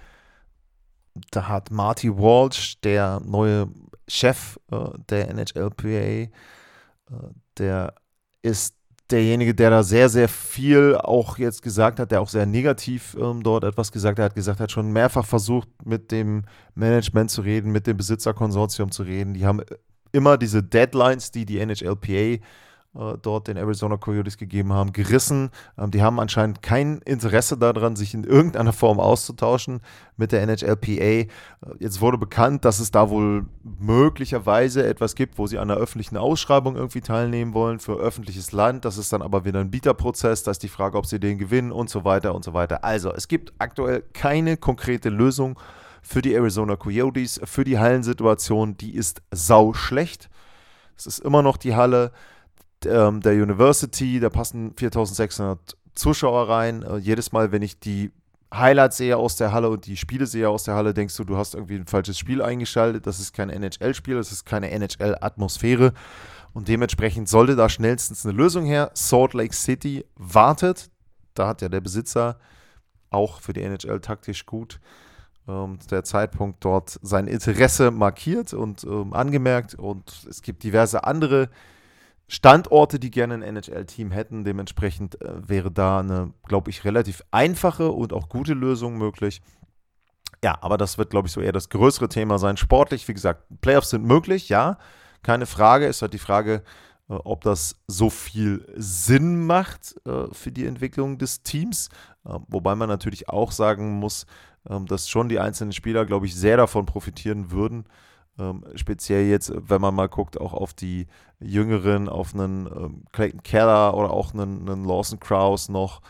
Da 1.30 1.48
hat 1.48 1.70
Marty 1.70 2.10
Walsh, 2.16 2.80
der 2.80 3.20
neue 3.24 3.68
Chef 4.08 4.58
äh, 4.70 4.76
der 5.08 5.28
NHLPA, 5.32 5.88
äh, 5.88 6.30
der 7.58 7.94
ist 8.42 8.76
derjenige, 9.10 9.54
der 9.54 9.70
da 9.70 9.82
sehr, 9.82 10.08
sehr 10.08 10.28
viel 10.28 10.96
auch 10.96 11.38
jetzt 11.38 11.62
gesagt 11.62 12.00
hat, 12.00 12.10
der 12.10 12.20
auch 12.20 12.28
sehr 12.28 12.46
negativ 12.46 13.16
ähm, 13.20 13.42
dort 13.42 13.64
etwas 13.64 13.92
gesagt 13.92 14.18
hat, 14.18 14.34
gesagt 14.34 14.60
hat, 14.60 14.72
schon 14.72 14.92
mehrfach 14.92 15.26
versucht, 15.26 15.68
mit 15.84 16.10
dem 16.10 16.44
Management 16.74 17.30
zu 17.30 17.42
reden, 17.42 17.70
mit 17.70 17.86
dem 17.86 17.96
Besitzerkonsortium 17.96 18.90
zu 18.90 19.02
reden. 19.02 19.34
Die 19.34 19.44
haben 19.44 19.60
immer 20.12 20.38
diese 20.38 20.62
Deadlines, 20.62 21.30
die 21.30 21.44
die 21.44 21.64
NHLPA 21.64 22.12
äh, 22.12 22.40
dort 22.94 23.48
den 23.48 23.56
Arizona 23.56 23.96
Coyotes 23.96 24.38
gegeben 24.38 24.72
haben, 24.72 24.92
gerissen. 24.92 25.50
Ähm, 25.76 25.90
die 25.90 26.02
haben 26.02 26.20
anscheinend 26.20 26.62
kein 26.62 26.98
Interesse 26.98 27.58
daran, 27.58 27.96
sich 27.96 28.14
in 28.14 28.24
irgendeiner 28.24 28.72
Form 28.72 29.00
auszutauschen 29.00 29.80
mit 30.16 30.30
der 30.30 30.46
NHLPA. 30.46 30.90
Äh, 30.90 31.28
jetzt 31.80 32.00
wurde 32.00 32.18
bekannt, 32.18 32.64
dass 32.64 32.78
es 32.78 32.92
da 32.92 33.10
wohl 33.10 33.46
möglicherweise 33.62 34.86
etwas 34.86 35.16
gibt, 35.16 35.38
wo 35.38 35.46
sie 35.46 35.58
an 35.58 35.70
einer 35.70 35.80
öffentlichen 35.80 36.16
Ausschreibung 36.16 36.76
irgendwie 36.76 37.00
teilnehmen 37.00 37.52
wollen 37.52 37.80
für 37.80 37.96
öffentliches 37.96 38.52
Land. 38.52 38.84
Das 38.84 38.96
ist 38.96 39.12
dann 39.12 39.22
aber 39.22 39.44
wieder 39.44 39.60
ein 39.60 39.70
Bieterprozess. 39.70 40.44
Da 40.44 40.52
ist 40.52 40.62
die 40.62 40.68
Frage, 40.68 40.96
ob 40.96 41.06
sie 41.06 41.18
den 41.18 41.38
gewinnen 41.38 41.72
und 41.72 41.90
so 41.90 42.04
weiter 42.04 42.34
und 42.34 42.44
so 42.44 42.54
weiter. 42.54 42.84
Also, 42.84 43.12
es 43.12 43.26
gibt 43.26 43.52
aktuell 43.58 44.04
keine 44.12 44.56
konkrete 44.56 45.08
Lösung 45.08 45.58
für 46.00 46.22
die 46.22 46.34
Arizona 46.34 46.76
Coyotes, 46.76 47.40
für 47.44 47.64
die 47.64 47.78
Hallensituation. 47.78 48.76
Die 48.76 48.94
ist 48.94 49.22
sau 49.32 49.72
schlecht. 49.72 50.30
Es 50.96 51.06
ist 51.06 51.18
immer 51.18 51.42
noch 51.42 51.56
die 51.56 51.74
Halle 51.74 52.12
ähm, 52.86 53.20
der 53.20 53.34
University, 53.34 54.20
da 54.20 54.30
passen 54.30 54.74
4600 54.76 55.76
Zuschauer 55.94 56.48
rein. 56.48 56.82
Äh, 56.82 56.96
jedes 56.96 57.32
Mal, 57.32 57.52
wenn 57.52 57.62
ich 57.62 57.78
die 57.78 58.10
Highlights 58.52 58.98
sehe 58.98 59.16
aus 59.16 59.36
der 59.36 59.52
Halle 59.52 59.68
und 59.68 59.86
die 59.86 59.96
Spiele 59.96 60.26
sehe 60.26 60.48
aus 60.48 60.64
der 60.64 60.74
Halle, 60.74 60.94
denkst 60.94 61.16
du, 61.16 61.24
du 61.24 61.36
hast 61.36 61.54
irgendwie 61.54 61.76
ein 61.76 61.86
falsches 61.86 62.18
Spiel 62.18 62.42
eingeschaltet. 62.42 63.06
Das 63.06 63.18
ist 63.18 63.32
kein 63.32 63.50
NHL-Spiel, 63.50 64.16
das 64.16 64.32
ist 64.32 64.44
keine 64.44 64.70
NHL-Atmosphäre. 64.70 65.92
Und 66.52 66.68
dementsprechend 66.68 67.28
sollte 67.28 67.56
da 67.56 67.68
schnellstens 67.68 68.24
eine 68.24 68.36
Lösung 68.36 68.64
her. 68.64 68.90
Salt 68.94 69.34
Lake 69.34 69.54
City 69.54 70.04
wartet. 70.14 70.90
Da 71.34 71.48
hat 71.48 71.62
ja 71.62 71.68
der 71.68 71.80
Besitzer 71.80 72.38
auch 73.10 73.40
für 73.40 73.52
die 73.52 73.62
NHL 73.62 74.00
taktisch 74.00 74.46
gut 74.46 74.80
ähm, 75.48 75.78
der 75.90 76.04
Zeitpunkt 76.04 76.64
dort 76.64 76.98
sein 77.02 77.26
Interesse 77.26 77.90
markiert 77.90 78.54
und 78.54 78.84
ähm, 78.84 79.12
angemerkt. 79.12 79.74
Und 79.74 80.26
es 80.28 80.42
gibt 80.42 80.62
diverse 80.62 81.04
andere 81.04 81.48
Standorte, 82.34 82.98
die 82.98 83.10
gerne 83.10 83.34
ein 83.34 83.42
NHL-Team 83.42 84.10
hätten. 84.10 84.44
Dementsprechend 84.44 85.20
äh, 85.22 85.48
wäre 85.48 85.70
da 85.70 86.00
eine, 86.00 86.32
glaube 86.46 86.70
ich, 86.70 86.84
relativ 86.84 87.22
einfache 87.30 87.90
und 87.90 88.12
auch 88.12 88.28
gute 88.28 88.54
Lösung 88.54 88.98
möglich. 88.98 89.40
Ja, 90.42 90.58
aber 90.60 90.76
das 90.76 90.98
wird, 90.98 91.10
glaube 91.10 91.28
ich, 91.28 91.32
so 91.32 91.40
eher 91.40 91.52
das 91.52 91.68
größere 91.68 92.08
Thema 92.08 92.38
sein. 92.38 92.56
Sportlich, 92.56 93.06
wie 93.08 93.14
gesagt, 93.14 93.44
Playoffs 93.60 93.90
sind 93.90 94.04
möglich, 94.04 94.48
ja, 94.48 94.78
keine 95.22 95.46
Frage. 95.46 95.86
Ist 95.86 96.02
halt 96.02 96.12
die 96.12 96.18
Frage, 96.18 96.64
äh, 97.08 97.14
ob 97.14 97.42
das 97.42 97.76
so 97.86 98.10
viel 98.10 98.66
Sinn 98.74 99.46
macht 99.46 99.94
äh, 100.04 100.26
für 100.32 100.50
die 100.50 100.66
Entwicklung 100.66 101.18
des 101.18 101.44
Teams. 101.44 101.88
Äh, 102.24 102.38
wobei 102.48 102.74
man 102.74 102.88
natürlich 102.88 103.28
auch 103.28 103.52
sagen 103.52 103.92
muss, 103.92 104.26
ähm, 104.68 104.86
dass 104.86 105.08
schon 105.08 105.28
die 105.28 105.38
einzelnen 105.38 105.72
Spieler, 105.72 106.04
glaube 106.04 106.26
ich, 106.26 106.34
sehr 106.34 106.56
davon 106.56 106.84
profitieren 106.84 107.52
würden. 107.52 107.84
Ähm, 108.38 108.64
speziell 108.74 109.26
jetzt, 109.26 109.52
wenn 109.54 109.80
man 109.80 109.94
mal 109.94 110.08
guckt, 110.08 110.40
auch 110.40 110.54
auf 110.54 110.74
die 110.74 111.06
Jüngeren, 111.40 112.08
auf 112.08 112.34
einen 112.34 112.66
ähm, 112.66 113.04
Clayton 113.12 113.42
Keller 113.42 113.94
oder 113.94 114.10
auch 114.10 114.34
einen, 114.34 114.68
einen 114.68 114.84
Lawson 114.84 115.20
Krause 115.20 115.70
noch. 115.70 116.00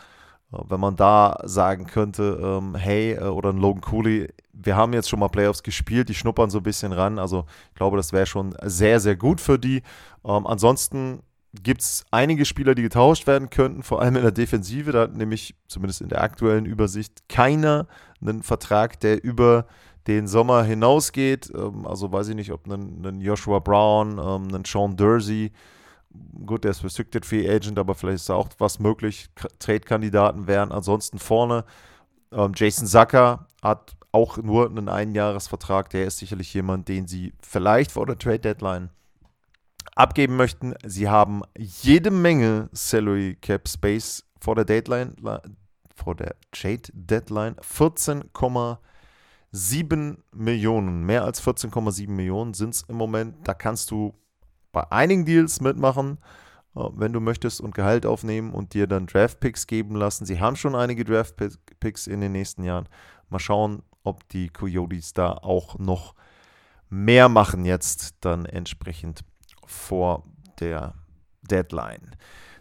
Äh, 0.51 0.57
wenn 0.69 0.79
man 0.79 0.95
da 0.95 1.37
sagen 1.43 1.85
könnte, 1.85 2.39
ähm, 2.41 2.75
hey, 2.75 3.13
äh, 3.13 3.25
oder 3.25 3.49
ein 3.49 3.57
Logan 3.57 3.81
Cooley, 3.81 4.33
wir 4.53 4.75
haben 4.75 4.93
jetzt 4.93 5.09
schon 5.09 5.19
mal 5.19 5.27
Playoffs 5.27 5.63
gespielt, 5.63 6.09
die 6.09 6.15
schnuppern 6.15 6.49
so 6.49 6.59
ein 6.59 6.63
bisschen 6.63 6.93
ran. 6.93 7.19
Also 7.19 7.45
ich 7.69 7.75
glaube, 7.75 7.97
das 7.97 8.13
wäre 8.13 8.25
schon 8.25 8.55
sehr, 8.63 8.99
sehr 8.99 9.15
gut 9.15 9.41
für 9.41 9.59
die. 9.59 9.83
Ähm, 10.23 10.47
ansonsten 10.47 11.21
gibt 11.63 11.81
es 11.81 12.05
einige 12.11 12.45
Spieler, 12.45 12.75
die 12.75 12.81
getauscht 12.81 13.27
werden 13.27 13.49
könnten, 13.49 13.83
vor 13.83 14.01
allem 14.01 14.15
in 14.15 14.23
der 14.23 14.31
Defensive. 14.31 14.91
Da 14.91 15.01
hat 15.01 15.15
nämlich 15.15 15.55
zumindest 15.67 16.01
in 16.01 16.09
der 16.09 16.21
aktuellen 16.21 16.65
Übersicht 16.65 17.29
keiner 17.29 17.87
einen 18.21 18.43
Vertrag, 18.43 18.99
der 18.99 19.23
über 19.23 19.65
den 20.07 20.27
Sommer 20.27 20.63
hinausgeht. 20.63 21.51
Ähm, 21.55 21.85
also 21.85 22.11
weiß 22.11 22.29
ich 22.29 22.35
nicht, 22.35 22.51
ob 22.51 22.67
ein, 22.67 23.21
Joshua 23.21 23.59
Brown, 23.59 24.19
ähm, 24.19 24.53
ein 24.53 24.63
Sean 24.65 24.95
Dursey, 24.95 25.51
gut, 26.45 26.63
der 26.63 26.71
ist 26.71 26.83
Restricted 26.83 27.25
Free 27.25 27.49
Agent, 27.49 27.79
aber 27.79 27.95
vielleicht 27.95 28.17
ist 28.17 28.29
da 28.29 28.35
auch 28.35 28.49
was 28.57 28.79
möglich, 28.79 29.27
Trade-Kandidaten 29.59 30.47
wären. 30.47 30.71
Ansonsten 30.71 31.19
vorne 31.19 31.65
ähm, 32.31 32.53
Jason 32.55 32.87
Zucker 32.87 33.47
hat 33.61 33.95
auch 34.11 34.37
nur 34.37 34.69
einen 34.69 34.89
Einjahresvertrag. 34.89 35.89
Der 35.89 36.05
ist 36.05 36.19
sicherlich 36.19 36.53
jemand, 36.53 36.87
den 36.87 37.07
sie 37.07 37.33
vielleicht 37.41 37.91
vor 37.91 38.05
der 38.05 38.17
Trade-Deadline 38.17 38.89
abgeben 39.95 40.35
möchten. 40.35 40.73
Sie 40.85 41.09
haben 41.09 41.41
jede 41.57 42.11
Menge 42.11 42.69
Salary 42.71 43.37
Cap 43.41 43.67
Space 43.67 44.23
vor 44.39 44.55
der 44.55 44.65
Deadline, 44.65 45.15
vor 45.95 46.15
der 46.15 46.35
Trade 46.51 46.83
Deadline 46.93 47.55
14,5 47.55 48.77
7 49.55 50.21
Millionen, 50.33 51.05
mehr 51.05 51.23
als 51.23 51.41
14,7 51.41 52.09
Millionen 52.09 52.53
sind 52.53 52.73
es 52.73 52.81
im 52.83 52.97
Moment. 52.97 53.47
Da 53.47 53.53
kannst 53.53 53.89
du 53.89 54.13
bei 54.73 54.91
einigen 54.91 55.23
Deals 55.23 55.61
mitmachen, 55.61 56.17
äh, 56.75 56.81
wenn 56.93 57.13
du 57.13 57.21
möchtest, 57.21 57.61
und 57.61 57.73
Gehalt 57.73 58.05
aufnehmen 58.05 58.51
und 58.51 58.73
dir 58.73 58.85
dann 58.85 59.07
Draft-Picks 59.07 59.65
geben 59.65 59.95
lassen. 59.95 60.25
Sie 60.25 60.41
haben 60.41 60.57
schon 60.57 60.75
einige 60.75 61.05
Draft-Picks 61.05 62.07
in 62.07 62.19
den 62.19 62.33
nächsten 62.33 62.65
Jahren. 62.65 62.89
Mal 63.29 63.39
schauen, 63.39 63.81
ob 64.03 64.27
die 64.27 64.49
Coyotes 64.49 65.13
da 65.13 65.31
auch 65.31 65.79
noch 65.79 66.15
mehr 66.89 67.29
machen 67.29 67.63
jetzt 67.63 68.15
dann 68.19 68.45
entsprechend 68.45 69.23
vor 69.65 70.25
der 70.59 70.95
Deadline. 71.43 72.17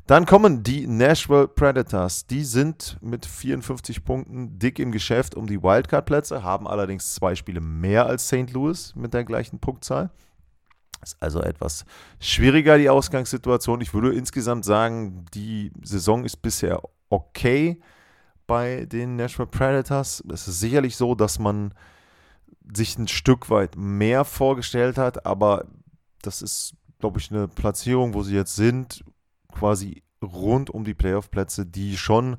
Dann 0.06 0.26
kommen 0.26 0.62
die 0.62 0.86
Nashville 0.86 1.48
Predators. 1.48 2.26
Die 2.26 2.44
sind 2.44 2.98
mit 3.00 3.24
54 3.24 4.04
Punkten 4.04 4.58
dick 4.58 4.78
im 4.78 4.92
Geschäft 4.92 5.34
um 5.34 5.46
die 5.46 5.62
Wildcard-Plätze, 5.62 6.42
haben 6.42 6.68
allerdings 6.68 7.14
zwei 7.14 7.34
Spiele 7.34 7.62
mehr 7.62 8.04
als 8.04 8.26
St. 8.26 8.52
Louis 8.52 8.94
mit 8.94 9.14
der 9.14 9.24
gleichen 9.24 9.60
Punktzahl. 9.60 10.10
Ist 11.02 11.16
also 11.20 11.40
etwas 11.40 11.86
schwieriger, 12.20 12.76
die 12.76 12.90
Ausgangssituation. 12.90 13.80
Ich 13.80 13.94
würde 13.94 14.12
insgesamt 14.12 14.66
sagen, 14.66 15.24
die 15.32 15.72
Saison 15.82 16.26
ist 16.26 16.42
bisher 16.42 16.82
okay 17.08 17.80
bei 18.46 18.84
den 18.84 19.16
Nashville 19.16 19.48
Predators. 19.48 20.22
Es 20.30 20.46
ist 20.46 20.60
sicherlich 20.60 20.96
so, 20.96 21.14
dass 21.14 21.38
man 21.38 21.72
sich 22.74 22.98
ein 22.98 23.08
Stück 23.08 23.48
weit 23.48 23.74
mehr 23.76 24.26
vorgestellt 24.26 24.98
hat, 24.98 25.24
aber 25.24 25.64
das 26.20 26.42
ist, 26.42 26.74
glaube 26.98 27.20
ich, 27.20 27.30
eine 27.30 27.48
Platzierung, 27.48 28.12
wo 28.12 28.22
sie 28.22 28.34
jetzt 28.34 28.56
sind, 28.56 29.02
quasi 29.54 30.02
rund 30.22 30.70
um 30.70 30.84
die 30.84 30.94
Playoff-Plätze, 30.94 31.66
die 31.66 31.96
schon, 31.96 32.34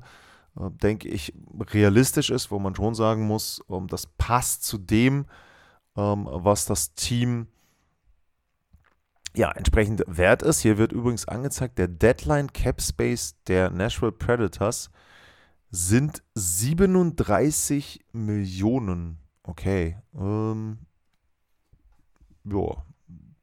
äh, 0.56 0.70
denke 0.70 1.08
ich, 1.08 1.32
realistisch 1.72 2.30
ist, 2.30 2.50
wo 2.50 2.58
man 2.58 2.74
schon 2.74 2.94
sagen 2.94 3.26
muss, 3.26 3.60
ähm, 3.70 3.86
das 3.88 4.06
passt 4.06 4.64
zu 4.64 4.78
dem, 4.78 5.26
ähm, 5.96 6.28
was 6.30 6.66
das 6.66 6.94
Team 6.94 7.48
ja, 9.34 9.50
entsprechend 9.52 10.02
wert 10.06 10.42
ist. 10.42 10.60
Hier 10.60 10.78
wird 10.78 10.92
übrigens 10.92 11.28
angezeigt, 11.28 11.78
der 11.78 11.88
Deadline 11.88 12.52
Cap 12.52 12.80
Space 12.80 13.36
der 13.46 13.70
Nashville 13.70 14.12
Predators 14.12 14.90
sind 15.70 16.22
37 16.34 18.04
Millionen. 18.12 19.18
Okay. 19.42 19.98
Ähm, 20.14 20.78
ja, 22.44 22.84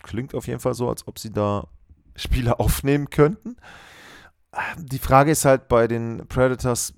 klingt 0.01 0.33
auf 0.33 0.47
jeden 0.47 0.59
Fall 0.59 0.73
so, 0.73 0.89
als 0.89 1.07
ob 1.07 1.19
sie 1.19 1.31
da 1.31 1.67
Spieler 2.15 2.59
aufnehmen 2.59 3.09
könnten. 3.09 3.57
Die 4.77 4.99
Frage 4.99 5.31
ist 5.31 5.45
halt 5.45 5.67
bei 5.67 5.87
den 5.87 6.27
Predators, 6.27 6.93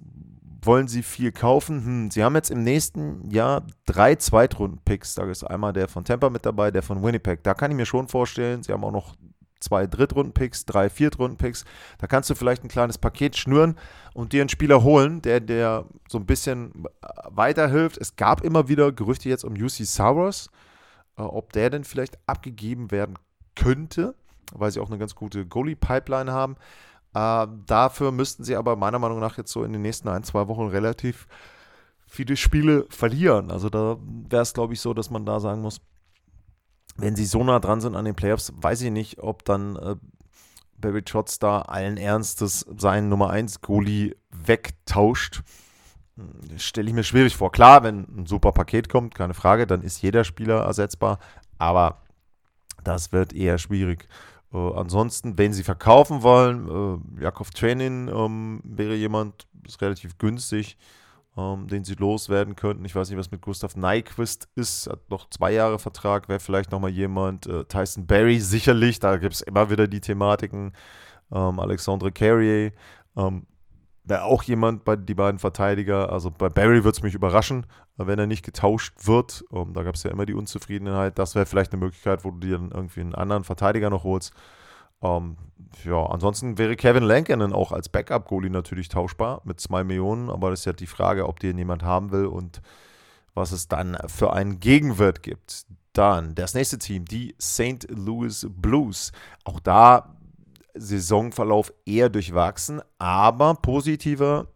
wollen 0.62 0.88
sie 0.88 1.04
viel 1.04 1.32
kaufen? 1.32 1.86
Hm, 1.86 2.12
sie 2.12 2.24
haben 2.24 2.36
jetzt 2.36 2.50
im 2.50 2.64
nächsten 2.64 3.30
Jahr 3.30 3.66
drei 3.86 4.16
Zweitrunden-Picks. 4.16 5.16
Da 5.16 5.30
ist 5.30 5.44
einmal 5.44 5.74
der 5.74 5.88
von 5.88 6.04
Tampa 6.04 6.30
mit 6.30 6.46
dabei, 6.46 6.72
der 6.72 6.82
von 6.82 7.04
Winnipeg. 7.04 7.44
Da 7.44 7.54
kann 7.54 7.72
ich 7.72 7.78
mir 7.78 7.86
schon 7.86 8.08
vorstellen, 8.08 8.64
sie 8.64 8.74
haben 8.74 8.84
auch 8.84 8.92
noch 8.92 9.16
zwei 9.60 9.88
Drittrunden-Picks, 9.88 10.66
drei 10.66 10.90
Viertrunden-Picks. 10.90 11.66
Da 11.98 12.08
kannst 12.08 12.30
du 12.30 12.36
vielleicht 12.36 12.64
ein 12.64 12.70
kleines 12.70 12.98
Paket 12.98 13.38
schnüren 13.38 13.76
und 14.14 14.34
dir 14.34 14.42
einen 14.42 14.50
Spieler 14.50 14.84
holen, 14.84 15.22
der, 15.22 15.40
der 15.40 15.86
so 16.10 16.18
ein 16.18 16.26
bisschen 16.26 16.86
weiterhilft. 17.30 17.98
Es 17.98 18.16
gab 18.16 18.42
immer 18.42 18.68
wieder 18.68 18.92
Gerüchte 18.92 19.30
jetzt 19.30 19.46
um 19.46 19.54
UC 19.54 19.86
Saros, 19.86 20.50
äh, 21.18 21.22
ob 21.22 21.54
der 21.54 21.70
denn 21.70 21.84
vielleicht 21.84 22.18
abgegeben 22.28 22.92
werden 22.92 23.16
könnte 23.56 24.16
weil 24.54 24.72
sie 24.72 24.80
auch 24.80 24.90
eine 24.90 24.98
ganz 24.98 25.16
gute 25.16 25.46
Goalie-Pipeline 25.46 26.32
haben. 26.32 26.56
Äh, 27.14 27.48
dafür 27.66 28.12
müssten 28.12 28.44
sie 28.44 28.56
aber 28.56 28.76
meiner 28.76 29.00
Meinung 29.00 29.20
nach 29.20 29.38
jetzt 29.38 29.52
so 29.52 29.64
in 29.64 29.74
den 29.74 29.82
nächsten 29.82 30.10
ein, 30.10 30.24
zwei 30.24 30.48
Wochen 30.48 30.68
relativ 30.68 31.28
viele 32.08 32.38
Spiele 32.38 32.86
verlieren. 32.90 33.52
Also 33.52 33.70
da 33.70 33.98
wäre 34.30 34.42
es, 34.42 34.54
glaube 34.54 34.74
ich, 34.74 34.82
so, 34.82 34.94
dass 34.94 35.10
man 35.10 35.26
da 35.26 35.40
sagen 35.40 35.62
muss, 35.62 35.82
wenn 36.98 37.16
sie 37.16 37.26
so 37.26 37.44
nah 37.44 37.60
dran 37.60 37.82
sind 37.82 37.96
an 37.96 38.06
den 38.06 38.16
Playoffs, 38.16 38.54
weiß 38.56 38.82
ich 38.82 38.92
nicht, 38.92 39.20
ob 39.20 39.44
dann 39.46 39.76
äh, 39.76 39.96
Barry 40.78 41.04
Trotz 41.04 41.40
da 41.40 41.62
allen 41.62 41.98
Ernstes 41.98 42.66
seinen 42.78 43.10
Nummer 43.10 43.30
1 43.30 43.62
Goalie 43.62 44.16
wegtauscht. 44.32 45.44
Stelle 46.58 46.90
ich 46.90 46.94
mir 46.94 47.04
schwierig 47.04 47.36
vor. 47.36 47.52
Klar, 47.52 47.84
wenn 47.84 48.06
ein 48.18 48.26
super 48.26 48.52
Paket 48.52 48.88
kommt, 48.88 49.16
keine 49.16 49.34
Frage, 49.34 49.68
dann 49.68 49.82
ist 49.82 50.02
jeder 50.02 50.24
Spieler 50.24 50.64
ersetzbar. 50.64 51.20
Aber 51.58 52.02
das 52.84 53.12
wird 53.12 53.34
eher 53.34 53.58
schwierig. 53.58 54.08
Äh, 54.56 54.74
ansonsten, 54.76 55.38
wenn 55.38 55.54
sie 55.54 55.64
verkaufen 55.64 56.24
wollen, 56.24 57.02
äh, 57.20 57.24
Jakov 57.24 57.50
Trenin 57.50 58.08
ähm, 58.08 58.62
wäre 58.64 58.96
jemand, 58.96 59.48
ist 59.68 59.82
relativ 59.82 60.18
günstig, 60.18 60.78
ähm, 61.36 61.68
den 61.68 61.84
sie 61.84 61.96
loswerden 61.96 62.56
könnten. 62.56 62.86
Ich 62.86 62.96
weiß 62.96 63.10
nicht, 63.10 63.20
was 63.20 63.32
mit 63.32 63.42
Gustav 63.42 63.76
Nyquist 63.76 64.48
ist, 64.56 64.88
hat 64.88 65.10
noch 65.10 65.30
zwei 65.30 65.52
Jahre 65.52 65.78
Vertrag, 65.78 66.30
wäre 66.30 66.40
vielleicht 66.40 66.72
nochmal 66.72 66.92
jemand. 66.92 67.48
Äh, 67.48 67.66
Tyson 67.66 68.08
Berry 68.08 68.40
sicherlich, 68.40 69.00
da 69.00 69.18
gibt 69.18 69.34
es 69.34 69.42
immer 69.42 69.70
wieder 69.70 69.88
die 69.88 70.00
Thematiken. 70.00 70.72
Ähm, 71.32 71.60
Alexandre 71.60 72.12
Carrier, 72.12 72.72
wäre 74.08 74.24
auch 74.24 74.44
jemand 74.44 74.84
bei 74.84 74.96
die 74.96 75.16
beiden 75.16 75.40
Verteidiger. 75.40 76.12
Also 76.12 76.30
bei 76.30 76.50
Barry 76.50 76.84
würde 76.84 76.96
es 76.96 77.02
mich 77.02 77.16
überraschen, 77.16 77.66
wenn 77.98 78.20
er 78.20 78.28
nicht 78.28 78.44
getauscht 78.44 78.94
wird. 79.08 79.44
Um, 79.50 79.70
ähm, 79.70 79.74
da 79.74 79.84
gab 79.84 79.96
es 79.96 80.04
ja 80.04 80.12
immer 80.12 80.26
die 80.26 80.34
Unzufriedenheit. 80.34 81.18
Das 81.18 81.36
wäre 81.36 81.46
vielleicht 81.46 81.72
eine 81.72 81.84
Möglichkeit, 81.84 82.26
wo 82.26 82.32
du 82.32 82.40
dir 82.40 82.58
dann 82.58 82.72
irgendwie 82.72 83.02
einen 83.02 83.16
anderen 83.16 83.44
Verteidiger 83.44 83.90
noch 83.90 84.04
holst. 84.04 84.34
Um, 85.00 85.10
ähm, 85.10 85.38
ja, 85.84 86.06
ansonsten 86.06 86.58
wäre 86.58 86.76
Kevin 86.76 87.04
Lankanen 87.04 87.54
auch 87.54 87.72
als 87.72 87.90
Backup-Goalie 87.90 88.50
natürlich 88.50 88.90
tauschbar 88.90 89.42
mit 89.44 89.60
zwei 89.60 89.84
Millionen, 89.84 90.30
aber 90.30 90.50
das 90.50 90.62
ist 90.62 90.66
ja 90.66 90.74
die 90.74 90.88
Frage, 90.88 91.28
ob 91.28 91.40
den 91.40 91.58
jemand 91.58 91.84
haben 91.84 92.12
will 92.12 92.26
und 92.26 92.62
was 93.34 93.52
es 93.52 93.68
dann 93.68 93.98
für 94.08 94.34
einen 94.34 94.60
Gegenwert 94.60 95.22
gibt. 95.22 95.66
Dann 95.94 96.36
das 96.36 96.54
nächste 96.54 96.78
Team, 96.78 97.06
die 97.06 97.36
St. 97.42 97.88
Louis 97.90 98.48
Blues. 98.50 99.12
Auch 99.44 99.60
da 99.60 100.16
Saisonverlauf 100.74 101.74
eher 101.86 102.10
durchwachsen, 102.10 102.82
aber 102.98 103.56
positiver 103.56 104.48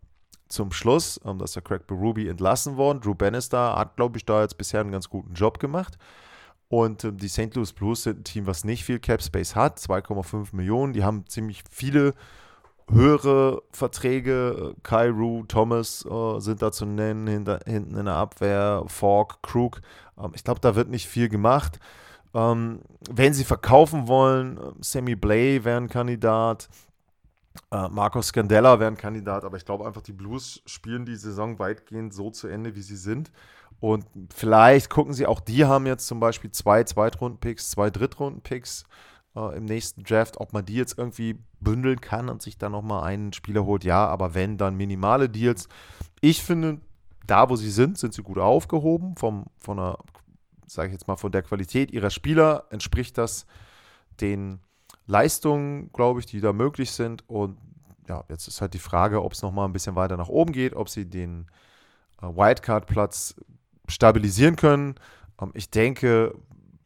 zum 0.50 0.72
Schluss. 0.72 1.20
Ähm, 1.24 1.38
da 1.38 1.46
ist 1.46 1.56
der 1.56 1.64
Craig 1.64 1.88
Berube 1.88 2.28
entlassen 2.28 2.76
worden. 2.76 3.02
Drew 3.02 3.16
Bannister 3.16 3.76
hat, 3.76 3.96
glaube 3.96 4.18
ich, 4.18 4.26
da 4.26 4.42
jetzt 4.42 4.58
bisher 4.58 4.82
einen 4.82 4.92
ganz 4.92 5.10
guten 5.10 5.34
Job 5.34 5.60
gemacht. 5.60 5.98
Und 6.68 7.04
ähm, 7.04 7.18
die 7.18 7.30
St. 7.30 7.56
Louis 7.56 7.74
Blues 7.74 8.04
sind 8.04 8.20
ein 8.20 8.24
Team, 8.24 8.48
was 8.48 8.64
nicht 8.64 8.84
viel 8.84 9.00
Cap 9.00 9.22
Space 9.24 9.56
hat, 9.56 9.80
2,5 9.80 10.56
Millionen. 10.56 10.94
Die 10.94 11.04
haben 11.04 11.26
ziemlich 11.28 11.64
viele 11.70 12.14
höhere 12.90 13.62
Verträge. 13.72 14.76
Kairu, 14.84 15.44
Thomas 15.48 16.06
äh, 16.06 16.40
sind 16.40 16.62
da 16.62 16.72
zu 16.72 16.86
nennen, 16.86 17.28
hinter, 17.28 17.60
hinten 17.66 17.96
in 17.96 18.06
der 18.06 18.16
Abwehr, 18.16 18.84
Falk, 18.88 19.42
Krug. 19.42 19.82
Ähm, 20.18 20.32
ich 20.36 20.44
glaube, 20.44 20.60
da 20.60 20.76
wird 20.76 20.90
nicht 20.90 21.08
viel 21.08 21.30
gemacht. 21.30 21.80
Ähm, 22.34 22.82
wenn 23.10 23.34
sie 23.34 23.44
verkaufen 23.44 24.08
wollen, 24.08 24.58
äh, 24.58 24.72
Sammy 24.82 25.16
Blay 25.16 25.64
wäre 25.64 25.78
ein 25.78 25.90
Kandidat, 25.90 26.70
äh, 27.72 27.88
Marcos 27.90 28.28
Scandella 28.28 28.80
wäre 28.80 28.92
ein 28.92 28.98
Kandidat, 28.98 29.44
aber 29.44 29.58
ich 29.58 29.66
glaube 29.66 29.86
einfach, 29.86 30.02
die 30.02 30.14
Blues 30.14 30.62
spielen 30.66 31.06
die 31.06 31.16
Saison 31.16 31.60
weitgehend 31.60 32.14
so 32.14 32.32
zu 32.32 32.48
Ende, 32.48 32.76
wie 32.76 32.82
sie 32.82 32.98
sind. 32.98 33.32
Und 33.80 34.06
vielleicht 34.34 34.90
gucken 34.90 35.14
sie, 35.14 35.26
auch 35.26 35.40
die 35.40 35.66
haben 35.66 35.86
jetzt 35.86 36.08
zum 36.08 36.20
Beispiel 36.20 36.52
zwei 36.52 36.84
Zweitrunden-Picks, 36.84 37.70
zwei 37.72 37.90
Drittrunden-Picks. 37.90 38.86
äh, 39.36 39.58
im 39.58 39.66
nächsten 39.66 40.04
Draft. 40.04 40.40
Ob 40.40 40.54
man 40.54 40.66
die 40.66 40.76
jetzt 40.76 40.98
irgendwie 40.98 41.40
bündeln 41.60 42.02
kann 42.02 42.30
und 42.30 42.42
sich 42.42 42.58
dann 42.58 42.72
nochmal 42.72 43.04
einen 43.04 43.34
Spieler 43.34 43.66
holt, 43.66 43.84
ja, 43.84 44.06
aber 44.08 44.34
wenn, 44.34 44.58
dann 44.58 44.76
minimale 44.76 45.30
Deals. 45.30 45.68
Ich 46.22 46.44
finde, 46.44 46.80
da 47.26 47.50
wo 47.50 47.56
sie 47.56 47.72
sind, 47.72 47.98
sind 47.98 48.14
sie 48.14 48.24
gut 48.24 48.40
aufgehoben. 48.40 49.16
Vom, 49.16 49.46
von 49.58 49.78
der, 49.78 49.98
sage 50.68 50.88
ich 50.90 50.94
jetzt 50.94 51.08
mal, 51.08 51.18
von 51.18 51.32
der 51.32 51.44
Qualität 51.44 51.92
ihrer 51.92 52.10
Spieler 52.10 52.66
entspricht 52.70 53.18
das 53.18 53.46
den 54.22 54.60
Leistungen, 55.10 55.92
glaube 55.92 56.20
ich, 56.20 56.28
die 56.28 56.40
da 56.40 56.54
möglich 56.54 56.92
sind. 56.92 57.28
Und 57.28 57.58
ja, 58.08 58.24
jetzt 58.30 58.48
ist 58.48 58.62
halt 58.62 58.76
die 58.76 58.80
Frage, 58.80 59.24
ob 59.24 59.34
es 59.34 59.42
nochmal 59.42 59.68
ein 59.68 59.74
bisschen 59.74 59.96
weiter 59.96 60.18
nach 60.18 60.30
oben 60.30 60.54
geht, 60.54 60.76
ob 60.76 60.88
sie 60.88 61.06
den 61.10 61.48
äh, 62.22 62.28
Wildcard-Platz 62.28 63.36
stabilisieren 63.88 64.56
können. 64.56 64.96
Ähm, 65.42 65.52
ich 65.56 65.72
denke, 65.72 66.36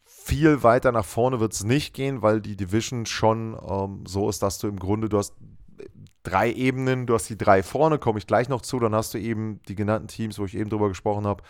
viel 0.06 0.64
weiter 0.64 0.94
nach 0.94 1.04
vorne 1.04 1.42
wird 1.42 1.52
es 1.52 1.66
nicht 1.66 1.94
gehen, 1.94 2.22
weil 2.22 2.40
die 2.40 2.56
Division 2.56 3.06
schon 3.06 3.58
ähm, 3.68 4.06
so 4.08 4.30
ist, 4.30 4.42
dass 4.42 4.58
du 4.58 4.70
im 4.70 4.80
Grunde, 4.80 5.10
du 5.10 5.18
hast 5.18 5.36
drei 6.24 6.50
Ebenen, 6.50 7.06
du 7.06 7.16
hast 7.16 7.28
die 7.28 7.38
drei 7.38 7.62
vorne, 7.62 8.00
komme 8.00 8.20
ich 8.20 8.28
gleich 8.28 8.48
noch 8.48 8.62
zu, 8.62 8.80
dann 8.80 8.96
hast 8.96 9.14
du 9.14 9.18
eben 9.18 9.62
die 9.68 9.76
genannten 9.76 10.08
Teams, 10.08 10.40
wo 10.40 10.46
ich 10.46 10.56
eben 10.56 10.70
drüber 10.70 10.88
gesprochen 10.88 11.28
habe, 11.28 11.44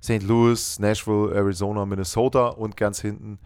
St. 0.00 0.22
Louis, 0.22 0.78
Nashville, 0.78 1.34
Arizona, 1.34 1.86
Minnesota 1.86 2.46
und 2.48 2.76
ganz 2.76 3.00
hinten 3.00 3.40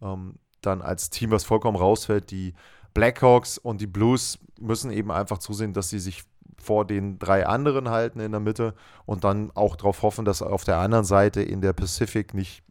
ähm, 0.00 0.36
dann 0.62 0.82
als 0.82 1.10
Team, 1.10 1.30
was 1.30 1.44
vollkommen 1.44 1.76
rausfällt, 1.76 2.30
die 2.30 2.54
Blackhawks 2.94 3.58
und 3.58 3.80
die 3.80 3.86
Blues 3.86 4.38
müssen 4.58 4.90
eben 4.90 5.10
einfach 5.10 5.38
zusehen, 5.38 5.72
dass 5.72 5.88
sie 5.88 6.00
sich 6.00 6.24
vor 6.58 6.84
den 6.84 7.18
drei 7.18 7.46
anderen 7.46 7.88
halten 7.88 8.20
in 8.20 8.32
der 8.32 8.40
Mitte 8.40 8.74
und 9.06 9.24
dann 9.24 9.50
auch 9.54 9.76
darauf 9.76 10.02
hoffen, 10.02 10.24
dass 10.24 10.42
auf 10.42 10.64
der 10.64 10.78
anderen 10.78 11.04
Seite 11.04 11.42
in 11.42 11.60
der 11.60 11.72
Pacific 11.72 12.34
nicht 12.34 12.62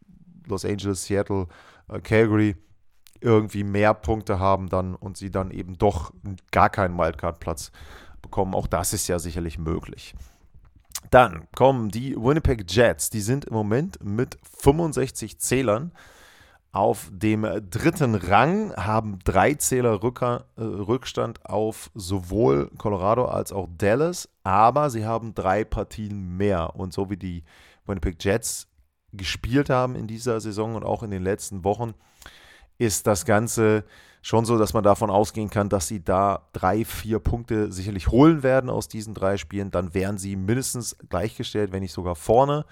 Los 0.48 0.65
Angeles, 0.65 1.05
Seattle, 1.05 1.48
äh, 1.88 2.00
Calgary 2.00 2.55
irgendwie 3.22 3.63
mehr 3.63 3.93
Punkte 3.93 4.39
haben 4.39 4.69
dann 4.69 4.96
und 4.96 5.17
sie 5.17 5.31
dann 5.31 5.51
eben 5.51 5.77
doch 5.77 6.13
gar 6.51 6.69
keinen 6.69 6.98
Wildcard-Platz 6.98 7.72
bekommen. 8.22 8.53
Auch 8.53 8.67
das 8.67 8.93
ist 8.93 9.08
ja 9.08 9.19
sicherlich 9.19 9.58
möglich. 9.58 10.15
Dann 11.12 11.48
kommen 11.55 11.89
die 11.89 12.15
Winnipeg 12.15 12.65
Jets. 12.69 13.10
Die 13.10 13.22
sind 13.22 13.46
im 13.46 13.53
Moment 13.53 14.03
mit 14.03 14.38
65 14.62 15.39
Zählern 15.39 15.91
auf 16.71 17.09
dem 17.11 17.47
dritten 17.69 18.15
Rang, 18.15 18.73
haben 18.75 19.19
drei 19.23 19.55
Zähler 19.55 20.03
Rücker, 20.03 20.45
äh, 20.55 20.61
Rückstand 20.61 21.45
auf 21.45 21.89
sowohl 21.95 22.69
Colorado 22.77 23.25
als 23.25 23.51
auch 23.51 23.67
Dallas, 23.77 24.29
aber 24.43 24.89
sie 24.89 25.05
haben 25.05 25.33
drei 25.33 25.63
Partien 25.63 26.38
mehr. 26.38 26.75
Und 26.75 26.93
so 26.93 27.09
wie 27.09 27.17
die 27.17 27.43
Winnipeg 27.85 28.23
Jets 28.23 28.67
gespielt 29.11 29.69
haben 29.71 29.95
in 29.95 30.05
dieser 30.05 30.39
Saison 30.39 30.75
und 30.75 30.83
auch 30.83 31.01
in 31.01 31.09
den 31.09 31.23
letzten 31.23 31.63
Wochen, 31.63 31.95
ist 32.77 33.07
das 33.07 33.25
Ganze 33.25 33.83
schon 34.21 34.45
so, 34.45 34.57
dass 34.57 34.73
man 34.73 34.83
davon 34.83 35.09
ausgehen 35.09 35.49
kann, 35.49 35.69
dass 35.69 35.88
sie 35.88 36.03
da 36.03 36.47
drei, 36.53 36.85
vier 36.85 37.19
Punkte 37.19 37.71
sicherlich 37.71 38.09
holen 38.09 38.43
werden 38.43 38.69
aus 38.69 38.88
diesen 38.88 39.13
drei 39.13 39.38
Spielen. 39.38 39.71
Dann 39.71 39.93
wären 39.93 40.17
sie 40.17 40.35
mindestens 40.35 40.97
gleichgestellt, 41.09 41.71
wenn 41.71 41.81
nicht 41.81 41.93
sogar 41.93 42.15
vorne. 42.15 42.65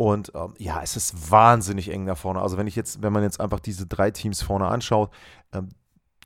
Und 0.00 0.32
ähm, 0.34 0.54
ja, 0.56 0.80
es 0.82 0.96
ist 0.96 1.30
wahnsinnig 1.30 1.90
eng 1.90 2.06
da 2.06 2.14
vorne. 2.14 2.40
Also 2.40 2.56
wenn 2.56 2.66
ich 2.66 2.74
jetzt, 2.74 3.02
wenn 3.02 3.12
man 3.12 3.22
jetzt 3.22 3.38
einfach 3.38 3.60
diese 3.60 3.86
drei 3.86 4.10
Teams 4.10 4.40
vorne 4.40 4.66
anschaut, 4.66 5.10
ähm, 5.52 5.68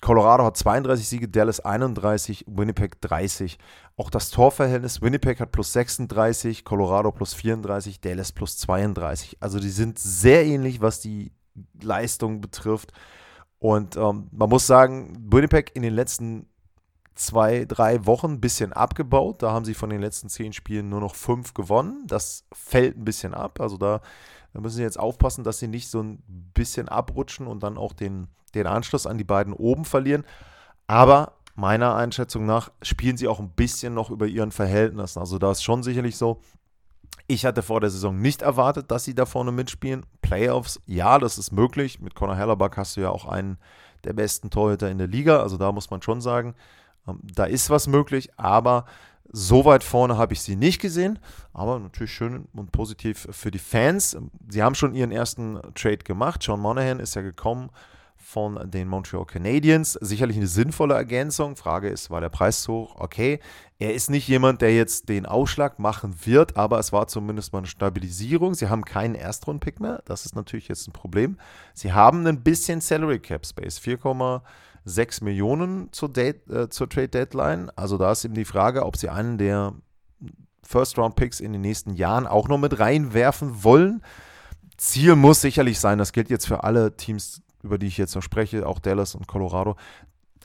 Colorado 0.00 0.44
hat 0.44 0.56
32 0.56 1.08
Siege, 1.08 1.28
Dallas 1.28 1.58
31, 1.58 2.44
Winnipeg 2.46 3.00
30. 3.00 3.58
Auch 3.96 4.10
das 4.10 4.30
Torverhältnis, 4.30 5.02
Winnipeg 5.02 5.40
hat 5.40 5.50
plus 5.50 5.72
36, 5.72 6.64
Colorado 6.64 7.10
plus 7.10 7.34
34, 7.34 8.00
Dallas 8.00 8.30
plus 8.30 8.58
32. 8.58 9.38
Also 9.40 9.58
die 9.58 9.70
sind 9.70 9.98
sehr 9.98 10.46
ähnlich, 10.46 10.80
was 10.80 11.00
die 11.00 11.32
Leistung 11.82 12.40
betrifft. 12.40 12.92
Und 13.58 13.96
ähm, 13.96 14.28
man 14.30 14.50
muss 14.50 14.68
sagen, 14.68 15.16
Winnipeg 15.32 15.72
in 15.74 15.82
den 15.82 15.94
letzten 15.94 16.46
zwei, 17.14 17.64
drei 17.64 18.06
Wochen 18.06 18.32
ein 18.32 18.40
bisschen 18.40 18.72
abgebaut. 18.72 19.42
Da 19.42 19.52
haben 19.52 19.64
sie 19.64 19.74
von 19.74 19.90
den 19.90 20.00
letzten 20.00 20.28
zehn 20.28 20.52
Spielen 20.52 20.88
nur 20.88 21.00
noch 21.00 21.14
fünf 21.14 21.54
gewonnen. 21.54 22.02
Das 22.06 22.44
fällt 22.52 22.98
ein 22.98 23.04
bisschen 23.04 23.34
ab. 23.34 23.60
Also 23.60 23.76
da, 23.76 24.00
müssen 24.52 24.76
sie 24.76 24.82
jetzt 24.82 24.98
aufpassen, 24.98 25.44
dass 25.44 25.58
sie 25.58 25.68
nicht 25.68 25.88
so 25.88 26.02
ein 26.02 26.22
bisschen 26.54 26.88
abrutschen 26.88 27.46
und 27.46 27.62
dann 27.62 27.78
auch 27.78 27.92
den 27.92 28.28
den 28.54 28.66
Anschluss 28.66 29.06
an 29.06 29.18
die 29.18 29.24
beiden 29.24 29.52
oben 29.52 29.84
verlieren. 29.84 30.24
Aber 30.86 31.34
meiner 31.54 31.94
Einschätzung 31.94 32.46
nach 32.46 32.70
spielen 32.82 33.16
sie 33.16 33.28
auch 33.28 33.40
ein 33.40 33.50
bisschen 33.50 33.94
noch 33.94 34.10
über 34.10 34.26
ihren 34.26 34.52
Verhältnissen. 34.52 35.18
Also 35.18 35.38
da 35.38 35.52
ist 35.52 35.62
schon 35.62 35.82
sicherlich 35.82 36.16
so. 36.16 36.40
Ich 37.26 37.46
hatte 37.46 37.62
vor 37.62 37.80
der 37.80 37.90
Saison 37.90 38.20
nicht 38.20 38.42
erwartet, 38.42 38.90
dass 38.90 39.04
sie 39.04 39.14
da 39.14 39.24
vorne 39.24 39.52
mitspielen. 39.52 40.04
Playoffs, 40.20 40.80
ja, 40.86 41.18
das 41.18 41.38
ist 41.38 41.52
möglich. 41.52 42.00
Mit 42.00 42.14
Conor 42.14 42.36
Hellerback 42.36 42.76
hast 42.76 42.96
du 42.96 43.00
ja 43.00 43.10
auch 43.10 43.26
einen 43.26 43.58
der 44.04 44.12
besten 44.12 44.50
Torhüter 44.50 44.90
in 44.90 44.98
der 44.98 45.06
Liga. 45.06 45.40
Also 45.40 45.56
da 45.56 45.72
muss 45.72 45.90
man 45.90 46.02
schon 46.02 46.20
sagen, 46.20 46.54
da 47.06 47.44
ist 47.44 47.70
was 47.70 47.86
möglich. 47.86 48.30
Aber 48.36 48.84
so 49.32 49.64
weit 49.64 49.82
vorne 49.82 50.16
habe 50.16 50.32
ich 50.32 50.42
sie 50.42 50.56
nicht 50.56 50.80
gesehen. 50.80 51.18
Aber 51.52 51.78
natürlich 51.78 52.12
schön 52.12 52.46
und 52.54 52.72
positiv 52.72 53.26
für 53.30 53.50
die 53.50 53.58
Fans. 53.58 54.16
Sie 54.48 54.62
haben 54.62 54.74
schon 54.74 54.94
ihren 54.94 55.10
ersten 55.10 55.60
Trade 55.74 55.98
gemacht. 55.98 56.44
John 56.44 56.60
Monahan 56.60 57.00
ist 57.00 57.14
ja 57.14 57.22
gekommen 57.22 57.70
von 58.16 58.70
den 58.70 58.88
Montreal 58.88 59.26
Canadiens. 59.26 59.92
Sicherlich 60.00 60.36
eine 60.36 60.46
sinnvolle 60.46 60.94
Ergänzung. 60.94 61.56
Frage 61.56 61.88
ist, 61.88 62.10
war 62.10 62.20
der 62.20 62.30
Preis 62.30 62.62
zu 62.62 62.72
hoch? 62.72 62.96
Okay. 62.96 63.38
Er 63.78 63.92
ist 63.92 64.08
nicht 64.08 64.26
jemand, 64.28 64.62
der 64.62 64.74
jetzt 64.74 65.08
den 65.08 65.26
Ausschlag 65.26 65.78
machen 65.78 66.14
wird, 66.24 66.56
aber 66.56 66.78
es 66.78 66.92
war 66.92 67.06
zumindest 67.06 67.52
mal 67.52 67.58
eine 67.58 67.66
Stabilisierung. 67.66 68.54
Sie 68.54 68.68
haben 68.68 68.84
keinen 68.84 69.14
Erstrundpick 69.14 69.78
mehr. 69.78 70.02
Das 70.06 70.24
ist 70.26 70.34
natürlich 70.34 70.68
jetzt 70.68 70.88
ein 70.88 70.92
Problem. 70.92 71.38
Sie 71.74 71.92
haben 71.92 72.26
ein 72.26 72.42
bisschen 72.42 72.80
Salary 72.80 73.18
Cap 73.18 73.44
Space. 73.44 73.78
4,6 74.86 75.24
Millionen 75.24 75.92
zur, 75.92 76.12
Date, 76.12 76.48
äh, 76.50 76.68
zur 76.68 76.88
Trade 76.88 77.08
Deadline. 77.08 77.70
Also 77.76 77.98
da 77.98 78.12
ist 78.12 78.24
eben 78.24 78.34
die 78.34 78.44
Frage, 78.44 78.84
ob 78.84 78.96
sie 78.96 79.08
einen 79.08 79.38
der 79.38 79.74
First-Round-Picks 80.62 81.40
in 81.40 81.52
den 81.52 81.60
nächsten 81.60 81.94
Jahren 81.94 82.26
auch 82.26 82.48
noch 82.48 82.58
mit 82.58 82.78
reinwerfen 82.78 83.64
wollen. 83.64 84.02
Ziel 84.76 85.14
muss 85.14 85.40
sicherlich 85.40 85.78
sein, 85.78 85.98
das 85.98 86.12
gilt 86.12 86.30
jetzt 86.30 86.46
für 86.46 86.64
alle 86.64 86.96
Teams 86.96 87.42
über 87.64 87.78
die 87.78 87.86
ich 87.86 87.98
jetzt 87.98 88.14
noch 88.14 88.22
spreche, 88.22 88.66
auch 88.66 88.78
Dallas 88.78 89.14
und 89.14 89.26
Colorado, 89.26 89.76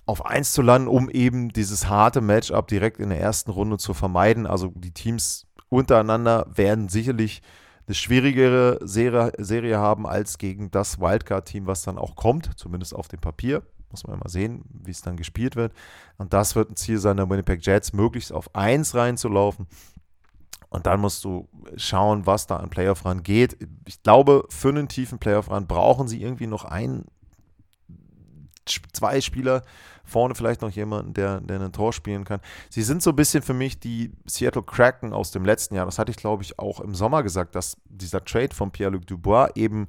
auf 0.06 0.26
1 0.26 0.54
zu 0.54 0.64
landen, 0.64 0.88
um 0.88 1.10
eben 1.10 1.50
dieses 1.50 1.88
harte 1.88 2.22
Matchup 2.22 2.68
direkt 2.68 3.00
in 3.00 3.10
der 3.10 3.20
ersten 3.20 3.52
Runde 3.52 3.78
zu 3.78 3.94
vermeiden. 3.94 4.48
Also 4.48 4.72
die 4.74 4.94
Teams 4.94 5.46
untereinander 5.68 6.48
werden 6.52 6.90
sicherlich 6.90 7.44
eine 7.86 7.94
schwierigere 7.94 8.80
Serie, 8.82 9.34
Serie 9.38 9.78
haben 9.78 10.08
als 10.08 10.38
gegen 10.38 10.72
das 10.72 11.00
Wildcard-Team, 11.00 11.68
was 11.68 11.84
dann 11.84 12.00
auch 12.00 12.16
kommt, 12.16 12.58
zumindest 12.58 12.96
auf 12.96 13.08
dem 13.08 13.20
Papier. 13.20 13.64
Muss 13.92 14.06
man 14.06 14.20
mal 14.20 14.30
sehen, 14.30 14.64
wie 14.70 14.92
es 14.92 15.02
dann 15.02 15.18
gespielt 15.18 15.56
wird. 15.56 15.74
Und 16.18 16.34
das 16.34 16.56
wird 16.56 16.70
ein 16.70 16.76
Ziel 16.76 17.00
sein, 17.00 17.18
der 17.18 17.30
Winnipeg 17.30 17.66
Jets 17.66 17.94
möglichst 17.94 18.32
auf 18.32 18.54
1 18.56 18.94
reinzulaufen. 18.96 19.68
Und 20.70 20.86
dann 20.86 21.02
musst 21.02 21.24
du 21.24 21.50
schauen, 21.78 22.28
was 22.28 22.46
da 22.46 22.58
an 22.58 22.70
Playoff 22.70 23.04
ran 23.06 23.24
geht. 23.24 23.58
Ich 23.88 24.04
glaube, 24.04 24.46
für 24.50 24.70
einen 24.70 24.88
tiefen 24.88 25.18
Playoff 25.18 25.50
ran 25.50 25.66
brauchen 25.66 26.08
sie 26.08 26.22
irgendwie 26.22 26.48
noch 26.48 26.64
ein, 26.64 27.06
zwei 28.94 29.20
Spieler. 29.20 29.64
Vorne 30.04 30.36
vielleicht 30.36 30.62
noch 30.62 30.70
jemanden, 30.72 31.14
der, 31.14 31.42
der 31.42 31.60
ein 31.60 31.72
Tor 31.72 31.92
spielen 31.94 32.24
kann. 32.24 32.40
Sie 32.70 32.84
sind 32.84 33.02
so 33.02 33.12
ein 33.12 33.16
bisschen 33.16 33.42
für 33.42 33.54
mich 33.54 33.80
die 33.80 34.12
Seattle 34.26 34.64
Kraken 34.64 35.14
aus 35.14 35.32
dem 35.32 35.44
letzten 35.44 35.76
Jahr. 35.76 35.86
Das 35.86 36.00
hatte 36.00 36.12
ich, 36.12 36.18
glaube 36.18 36.44
ich, 36.44 36.60
auch 36.60 36.80
im 36.80 36.94
Sommer 36.94 37.24
gesagt, 37.24 37.56
dass 37.56 37.78
dieser 37.86 38.24
Trade 38.24 38.54
von 38.54 38.72
Pierre-Luc 38.72 39.06
Dubois 39.08 39.50
eben 39.56 39.88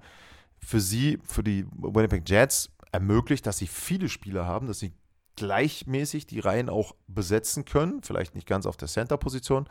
für 0.58 0.80
sie, 0.80 1.18
für 1.24 1.42
die 1.42 1.66
Winnipeg 1.72 2.28
Jets 2.28 2.70
ermöglicht, 2.92 3.46
dass 3.46 3.58
sie 3.58 3.66
viele 3.66 4.08
Spieler 4.08 4.46
haben, 4.46 4.66
dass 4.66 4.78
sie 4.78 4.92
gleichmäßig 5.36 6.26
die 6.26 6.40
Reihen 6.40 6.68
auch 6.68 6.94
besetzen 7.06 7.64
können, 7.64 8.02
vielleicht 8.02 8.34
nicht 8.34 8.46
ganz 8.46 8.66
auf 8.66 8.76
der 8.76 8.88
Center-Position, 8.88 9.68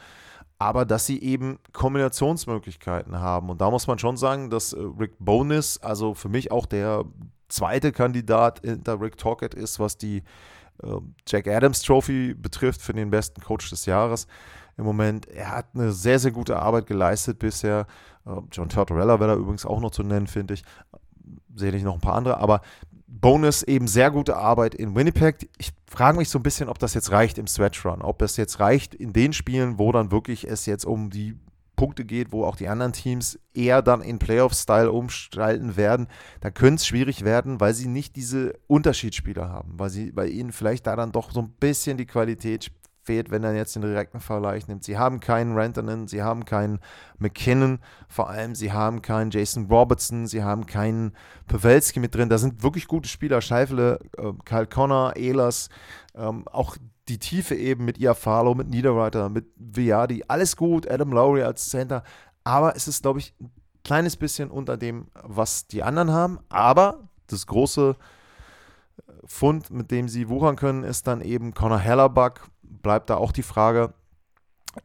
aber 0.57 0.85
dass 0.85 1.05
sie 1.05 1.21
eben 1.21 1.59
Kombinationsmöglichkeiten 1.73 3.19
haben. 3.19 3.49
Und 3.49 3.61
da 3.61 3.69
muss 3.69 3.87
man 3.87 3.99
schon 3.99 4.17
sagen, 4.17 4.49
dass 4.49 4.73
äh, 4.73 4.79
Rick 4.79 5.13
Bonis, 5.19 5.77
also 5.77 6.13
für 6.13 6.29
mich 6.29 6.51
auch 6.51 6.65
der 6.65 7.05
zweite 7.47 7.91
Kandidat 7.91 8.61
hinter 8.61 8.99
Rick 8.99 9.17
Tockett 9.17 9.53
ist, 9.53 9.79
was 9.79 9.97
die 9.97 10.23
äh, 10.83 10.87
Jack 11.27 11.47
Adams 11.47 11.81
Trophy 11.81 12.33
betrifft 12.33 12.81
für 12.81 12.93
den 12.93 13.09
besten 13.09 13.41
Coach 13.41 13.69
des 13.69 13.85
Jahres 13.85 14.27
im 14.77 14.85
Moment. 14.85 15.27
Er 15.27 15.51
hat 15.51 15.67
eine 15.73 15.91
sehr, 15.91 16.19
sehr 16.19 16.31
gute 16.31 16.57
Arbeit 16.57 16.87
geleistet 16.87 17.39
bisher. 17.39 17.85
Äh, 18.25 18.37
John 18.51 18.69
Tortorella 18.69 19.19
wäre 19.19 19.35
da 19.35 19.35
übrigens 19.35 19.65
auch 19.65 19.79
noch 19.79 19.91
zu 19.91 20.03
nennen, 20.03 20.27
finde 20.27 20.55
ich. 20.55 20.63
Sehe 21.53 21.71
ich 21.75 21.83
noch 21.83 21.95
ein 21.95 22.01
paar 22.01 22.15
andere, 22.15 22.37
aber 22.37 22.61
Bonus 23.11 23.63
eben 23.63 23.87
sehr 23.87 24.11
gute 24.11 24.37
Arbeit 24.37 24.75
in 24.75 24.95
Winnipeg. 24.95 25.49
Ich 25.57 25.71
frage 25.87 26.17
mich 26.17 26.29
so 26.29 26.39
ein 26.39 26.43
bisschen, 26.43 26.69
ob 26.69 26.79
das 26.79 26.93
jetzt 26.93 27.11
reicht 27.11 27.37
im 27.37 27.47
Stretch 27.47 27.83
Run, 27.85 28.01
ob 28.01 28.21
es 28.21 28.37
jetzt 28.37 28.59
reicht 28.59 28.93
in 28.93 29.13
den 29.13 29.33
Spielen, 29.33 29.79
wo 29.79 29.91
dann 29.91 30.11
wirklich 30.11 30.47
es 30.47 30.65
jetzt 30.65 30.85
um 30.85 31.09
die 31.09 31.35
Punkte 31.75 32.03
geht, 32.03 32.33
wo 32.33 32.43
auch 32.43 32.57
die 32.57 32.67
anderen 32.67 32.91
Teams 32.91 33.39
eher 33.53 33.81
dann 33.81 34.01
in 34.01 34.19
Playoff-Style 34.19 34.91
umstalten 34.91 35.77
werden, 35.77 36.07
da 36.41 36.51
könnte 36.51 36.75
es 36.75 36.85
schwierig 36.85 37.23
werden, 37.23 37.61
weil 37.61 37.73
sie 37.73 37.87
nicht 37.87 38.17
diese 38.17 38.53
Unterschiedsspieler 38.67 39.47
haben, 39.47 39.79
weil 39.79 39.89
sie 39.89 40.11
bei 40.11 40.27
ihnen 40.27 40.51
vielleicht 40.51 40.87
da 40.87 40.97
dann 40.97 41.13
doch 41.13 41.31
so 41.31 41.39
ein 41.39 41.53
bisschen 41.57 41.97
die 41.97 42.05
Qualität 42.05 42.69
fehlt, 43.09 43.31
wenn 43.31 43.43
er 43.43 43.55
jetzt 43.55 43.73
den 43.75 43.81
direkten 43.81 44.19
Vergleich 44.19 44.67
nimmt. 44.67 44.83
Sie 44.83 44.99
haben 44.99 45.19
keinen 45.19 45.57
Rantanen, 45.57 46.07
sie 46.07 46.21
haben 46.21 46.45
keinen 46.45 46.77
McKinnon, 47.17 47.79
vor 48.07 48.29
allem 48.29 48.53
sie 48.53 48.71
haben 48.71 49.01
keinen 49.01 49.31
Jason 49.31 49.65
Robertson, 49.65 50.27
sie 50.27 50.43
haben 50.43 50.67
keinen 50.67 51.13
Pawelski 51.47 51.99
mit 51.99 52.13
drin. 52.13 52.29
Da 52.29 52.37
sind 52.37 52.61
wirklich 52.61 52.87
gute 52.87 53.09
Spieler, 53.09 53.41
Scheifele, 53.41 53.97
äh, 54.15 54.31
Kyle 54.45 54.67
Connor, 54.67 55.15
Ehlers, 55.15 55.69
ähm, 56.13 56.47
auch 56.49 56.77
die 57.07 57.17
Tiefe 57.17 57.55
eben 57.55 57.83
mit 57.83 57.97
Iafalo, 57.97 58.53
mit 58.53 58.69
Niederreiter, 58.69 59.29
mit 59.29 59.47
Viadi, 59.55 60.23
alles 60.27 60.55
gut, 60.55 60.87
Adam 60.87 61.11
Lowry 61.11 61.41
als 61.41 61.67
Center, 61.67 62.03
aber 62.43 62.75
es 62.75 62.87
ist, 62.87 63.01
glaube 63.01 63.17
ich, 63.17 63.33
ein 63.41 63.49
kleines 63.83 64.17
bisschen 64.17 64.51
unter 64.51 64.77
dem, 64.77 65.07
was 65.23 65.65
die 65.65 65.81
anderen 65.81 66.11
haben, 66.11 66.37
aber 66.49 67.09
das 67.25 67.47
große 67.47 67.95
Fund, 69.25 69.69
mit 69.69 69.91
dem 69.91 70.09
sie 70.09 70.29
wuchern 70.29 70.55
können, 70.55 70.83
ist 70.83 71.07
dann 71.07 71.21
eben 71.21 71.53
Conor 71.53 71.79
Hellerbuck. 71.79 72.49
Bleibt 72.69 73.09
da 73.09 73.17
auch 73.17 73.31
die 73.31 73.43
Frage, 73.43 73.93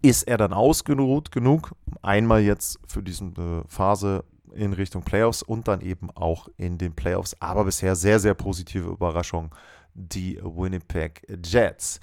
ist 0.02 0.24
er 0.24 0.38
dann 0.38 0.52
ausgeruht 0.52 1.30
genug, 1.30 1.74
einmal 2.02 2.40
jetzt 2.40 2.80
für 2.86 3.02
diese 3.02 3.24
äh, 3.24 3.62
Phase 3.68 4.24
in 4.52 4.72
Richtung 4.72 5.02
Playoffs 5.02 5.42
und 5.42 5.68
dann 5.68 5.80
eben 5.80 6.10
auch 6.10 6.48
in 6.56 6.78
den 6.78 6.94
Playoffs. 6.94 7.36
Aber 7.40 7.64
bisher 7.64 7.96
sehr, 7.96 8.20
sehr 8.20 8.34
positive 8.34 8.88
Überraschung, 8.88 9.54
die 9.94 10.40
Winnipeg 10.42 11.26
Jets. 11.44 12.00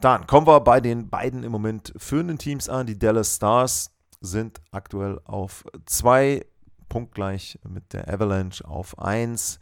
Dann 0.00 0.26
kommen 0.26 0.46
wir 0.46 0.60
bei 0.60 0.80
den 0.80 1.10
beiden 1.10 1.42
im 1.42 1.52
Moment 1.52 1.92
führenden 1.96 2.38
Teams 2.38 2.68
an. 2.68 2.86
Die 2.86 2.98
Dallas 2.98 3.36
Stars 3.36 3.90
sind 4.20 4.60
aktuell 4.70 5.20
auf 5.24 5.64
zwei, 5.84 6.46
punktgleich 6.88 7.58
mit 7.68 7.92
der 7.92 8.08
Avalanche 8.08 8.66
auf 8.66 8.98
eins. 8.98 9.60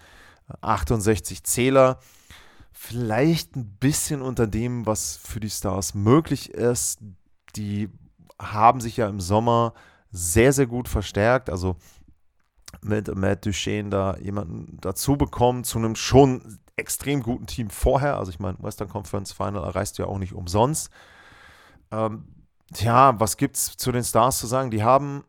68 0.60 1.44
Zähler. 1.44 1.98
Vielleicht 2.80 3.56
ein 3.56 3.76
bisschen 3.80 4.22
unter 4.22 4.46
dem, 4.46 4.86
was 4.86 5.16
für 5.16 5.40
die 5.40 5.50
Stars 5.50 5.94
möglich 5.94 6.50
ist. 6.50 7.00
Die 7.56 7.90
haben 8.40 8.80
sich 8.80 8.96
ja 8.96 9.08
im 9.08 9.18
Sommer 9.18 9.74
sehr, 10.12 10.52
sehr 10.52 10.68
gut 10.68 10.88
verstärkt. 10.88 11.50
Also 11.50 11.74
mit 12.80 13.12
Matt 13.16 13.44
Duchesne 13.44 13.90
da 13.90 14.16
jemanden 14.18 14.78
dazu 14.80 15.16
bekommen, 15.16 15.64
zu 15.64 15.78
einem 15.78 15.96
schon 15.96 16.60
extrem 16.76 17.20
guten 17.20 17.46
Team 17.46 17.68
vorher. 17.68 18.16
Also 18.16 18.30
ich 18.30 18.38
meine, 18.38 18.56
Western 18.60 18.88
Conference 18.88 19.32
Final 19.32 19.64
erreichst 19.64 19.98
du 19.98 20.04
ja 20.04 20.08
auch 20.08 20.18
nicht 20.18 20.32
umsonst. 20.32 20.90
Ähm, 21.90 22.28
tja, 22.72 23.18
was 23.18 23.36
gibt 23.36 23.56
es 23.56 23.76
zu 23.76 23.90
den 23.90 24.04
Stars 24.04 24.38
zu 24.38 24.46
sagen? 24.46 24.70
Die 24.70 24.84
haben 24.84 25.24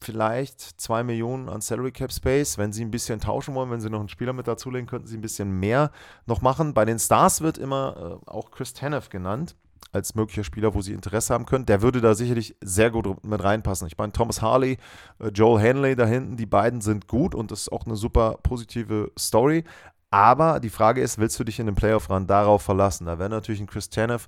vielleicht 0.00 0.60
2 0.60 1.04
Millionen 1.04 1.48
an 1.48 1.60
Salary 1.60 1.92
Cap 1.92 2.12
Space. 2.12 2.58
Wenn 2.58 2.72
sie 2.72 2.84
ein 2.84 2.90
bisschen 2.90 3.20
tauschen 3.20 3.54
wollen, 3.54 3.70
wenn 3.70 3.80
sie 3.80 3.90
noch 3.90 4.00
einen 4.00 4.08
Spieler 4.08 4.32
mit 4.32 4.46
dazulegen, 4.46 4.86
könnten 4.86 5.06
sie 5.06 5.16
ein 5.16 5.22
bisschen 5.22 5.50
mehr 5.50 5.90
noch 6.26 6.42
machen. 6.42 6.74
Bei 6.74 6.84
den 6.84 6.98
Stars 6.98 7.40
wird 7.40 7.58
immer 7.58 8.20
äh, 8.26 8.30
auch 8.30 8.50
Chris 8.50 8.72
Tanev 8.72 9.08
genannt 9.10 9.56
als 9.92 10.14
möglicher 10.14 10.44
Spieler, 10.44 10.74
wo 10.74 10.82
sie 10.82 10.92
Interesse 10.92 11.34
haben 11.34 11.46
können. 11.46 11.66
Der 11.66 11.82
würde 11.82 12.00
da 12.00 12.14
sicherlich 12.14 12.54
sehr 12.60 12.90
gut 12.90 13.24
mit 13.24 13.42
reinpassen. 13.42 13.86
Ich 13.88 13.98
meine, 13.98 14.12
Thomas 14.12 14.40
Harley, 14.40 14.78
äh, 15.18 15.28
Joel 15.28 15.62
Hanley 15.62 15.96
da 15.96 16.06
hinten, 16.06 16.36
die 16.36 16.46
beiden 16.46 16.80
sind 16.80 17.08
gut 17.08 17.34
und 17.34 17.50
das 17.50 17.62
ist 17.62 17.72
auch 17.72 17.86
eine 17.86 17.96
super 17.96 18.38
positive 18.42 19.10
Story. 19.18 19.64
Aber 20.10 20.60
die 20.60 20.70
Frage 20.70 21.00
ist, 21.00 21.18
willst 21.18 21.38
du 21.38 21.44
dich 21.44 21.60
in 21.60 21.66
den 21.66 21.74
Playoff-Run 21.76 22.26
darauf 22.26 22.62
verlassen? 22.62 23.06
Da 23.06 23.18
wäre 23.18 23.30
natürlich 23.30 23.60
ein 23.60 23.68
Chris 23.68 23.90
Tanev 23.90 24.26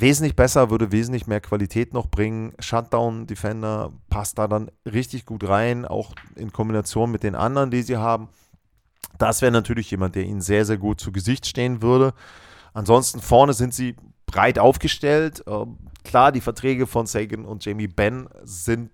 wesentlich 0.00 0.36
besser, 0.36 0.70
würde 0.70 0.92
wesentlich 0.92 1.26
mehr 1.26 1.40
Qualität 1.40 1.92
noch 1.92 2.06
bringen. 2.06 2.52
Shutdown 2.58 3.26
Defender 3.26 3.92
passt 4.08 4.38
da 4.38 4.48
dann 4.48 4.70
richtig 4.84 5.26
gut 5.26 5.48
rein, 5.48 5.84
auch 5.84 6.14
in 6.34 6.52
Kombination 6.52 7.10
mit 7.10 7.22
den 7.22 7.34
anderen, 7.34 7.70
die 7.70 7.82
sie 7.82 7.96
haben. 7.96 8.28
Das 9.18 9.42
wäre 9.42 9.52
natürlich 9.52 9.90
jemand, 9.90 10.14
der 10.14 10.24
ihnen 10.24 10.40
sehr, 10.40 10.64
sehr 10.64 10.78
gut 10.78 11.00
zu 11.00 11.12
Gesicht 11.12 11.46
stehen 11.46 11.82
würde. 11.82 12.12
Ansonsten 12.74 13.20
vorne 13.20 13.54
sind 13.54 13.72
sie 13.72 13.96
breit 14.26 14.58
aufgestellt. 14.58 15.42
Ähm, 15.46 15.78
klar, 16.04 16.32
die 16.32 16.40
Verträge 16.40 16.86
von 16.86 17.06
Sagan 17.06 17.44
und 17.44 17.64
Jamie 17.64 17.88
Benn 17.88 18.28
sind 18.42 18.90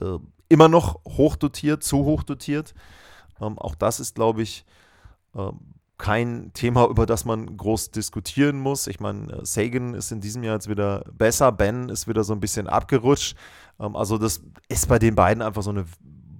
äh, 0.00 0.18
immer 0.48 0.68
noch 0.68 1.00
hochdotiert, 1.06 1.82
zu 1.82 2.04
hochdotiert. 2.04 2.74
Ähm, 3.40 3.58
auch 3.58 3.74
das 3.74 4.00
ist, 4.00 4.14
glaube 4.14 4.42
ich, 4.42 4.66
ähm, 5.34 5.73
kein 5.98 6.52
Thema, 6.54 6.86
über 6.88 7.06
das 7.06 7.24
man 7.24 7.56
groß 7.56 7.90
diskutieren 7.90 8.58
muss. 8.58 8.86
Ich 8.86 9.00
meine, 9.00 9.32
äh, 9.32 9.44
Sagan 9.44 9.94
ist 9.94 10.10
in 10.10 10.20
diesem 10.20 10.42
Jahr 10.42 10.54
jetzt 10.54 10.68
wieder 10.68 11.04
besser, 11.12 11.52
Ben 11.52 11.88
ist 11.88 12.08
wieder 12.08 12.24
so 12.24 12.32
ein 12.32 12.40
bisschen 12.40 12.66
abgerutscht. 12.66 13.36
Ähm, 13.78 13.94
also 13.94 14.18
das 14.18 14.42
ist 14.68 14.88
bei 14.88 14.98
den 14.98 15.14
beiden 15.14 15.42
einfach 15.42 15.62
so 15.62 15.70
eine 15.70 15.84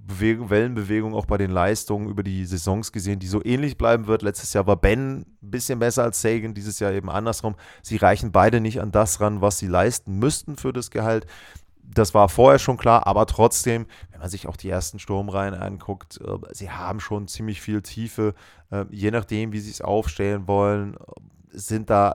Bewegung, 0.07 0.51
Wellenbewegung 0.51 1.15
auch 1.15 1.27
bei 1.27 1.39
den 1.39 1.51
Leistungen 1.51 2.09
über 2.09 2.23
die 2.23 2.45
Saisons 2.45 2.93
gesehen, 2.93 3.21
die 3.21 3.27
so 3.27 3.43
ähnlich 3.45 3.79
bleiben 3.79 4.07
wird. 4.07 4.23
Letztes 4.23 4.53
Jahr 4.53 4.67
war 4.67 4.77
Ben 4.77 5.21
ein 5.21 5.27
bisschen 5.41 5.79
besser 5.79 6.03
als 6.03 6.21
Sagan, 6.21 6.53
dieses 6.53 6.79
Jahr 6.79 6.93
eben 6.93 7.09
andersrum. 7.09 7.55
Sie 7.83 7.97
reichen 7.97 8.33
beide 8.33 8.61
nicht 8.61 8.81
an 8.81 8.93
das 8.93 9.21
ran, 9.21 9.41
was 9.41 9.59
sie 9.59 9.67
leisten 9.67 10.19
müssten 10.19 10.57
für 10.57 10.73
das 10.73 10.91
Gehalt 10.91 11.27
das 11.93 12.15
war 12.15 12.29
vorher 12.29 12.59
schon 12.59 12.77
klar, 12.77 13.07
aber 13.07 13.27
trotzdem, 13.27 13.87
wenn 14.11 14.21
man 14.21 14.31
sich 14.31 14.47
auch 14.47 14.57
die 14.57 14.69
ersten 14.69 14.99
Sturmreihen 14.99 15.55
anguckt, 15.55 16.21
äh, 16.21 16.39
sie 16.53 16.71
haben 16.71 17.01
schon 17.01 17.29
ziemlich 17.29 17.61
viel 17.61 17.83
Tiefe. 17.83 18.35
Äh, 18.71 18.85
je 18.91 19.11
nachdem, 19.11 19.53
wie 19.53 19.61
sie 19.61 19.71
es 19.71 19.81
aufstellen 19.81 20.47
wollen, 20.49 20.97
sind 21.51 21.91
da 21.91 22.15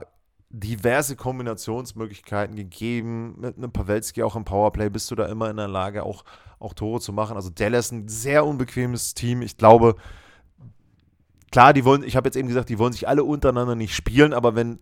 diverse 0.50 1.16
Kombinationsmöglichkeiten 1.16 2.56
gegeben. 2.56 3.36
Mit 3.38 3.56
einem 3.56 3.70
Pawelski 3.70 4.22
auch 4.22 4.36
im 4.36 4.44
Powerplay 4.44 4.90
bist 4.90 5.10
du 5.10 5.14
da 5.14 5.26
immer 5.26 5.48
in 5.48 5.56
der 5.56 5.68
Lage, 5.68 6.02
auch, 6.02 6.24
auch 6.58 6.74
Tore 6.74 7.00
zu 7.00 7.12
machen. 7.12 7.36
Also 7.36 7.50
Dallas 7.50 7.86
ist 7.86 7.92
ein 7.92 8.08
sehr 8.08 8.44
unbequemes 8.44 9.14
Team. 9.14 9.42
Ich 9.42 9.56
glaube, 9.56 9.94
klar, 11.52 11.72
die 11.72 11.84
wollen, 11.84 12.02
ich 12.02 12.16
habe 12.16 12.26
jetzt 12.26 12.36
eben 12.36 12.48
gesagt, 12.48 12.68
die 12.68 12.78
wollen 12.78 12.92
sich 12.92 13.08
alle 13.08 13.22
untereinander 13.22 13.76
nicht 13.76 13.94
spielen, 13.94 14.32
aber 14.32 14.56
wenn 14.56 14.80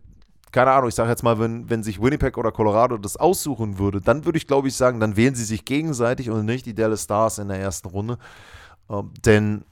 keine 0.53 0.71
Ahnung, 0.71 0.89
ich 0.89 0.95
sage 0.95 1.11
jetzt 1.11 1.23
mal, 1.23 1.39
wenn, 1.39 1.69
wenn 1.69 1.83
sich 1.83 2.01
Winnipeg 2.01 2.39
oder 2.39 2.53
Colorado 2.53 2.97
das 2.97 3.17
aussuchen 3.17 3.79
würde, 3.79 4.01
dann 4.01 4.25
würde 4.25 4.39
ich 4.39 4.47
glaube 4.47 4.69
ich 4.69 4.77
sagen, 4.77 5.01
dann 5.01 5.17
wählen 5.17 5.35
sie 5.35 5.45
sich 5.45 5.65
gegenseitig 5.65 6.31
und 6.31 6.45
nicht 6.45 6.67
die 6.67 6.75
Dallas 6.75 7.05
Stars 7.05 7.39
in 7.39 7.49
der 7.49 7.59
ersten 7.59 7.89
Runde. 7.89 8.19
Ähm, 8.89 9.13
denn 9.25 9.65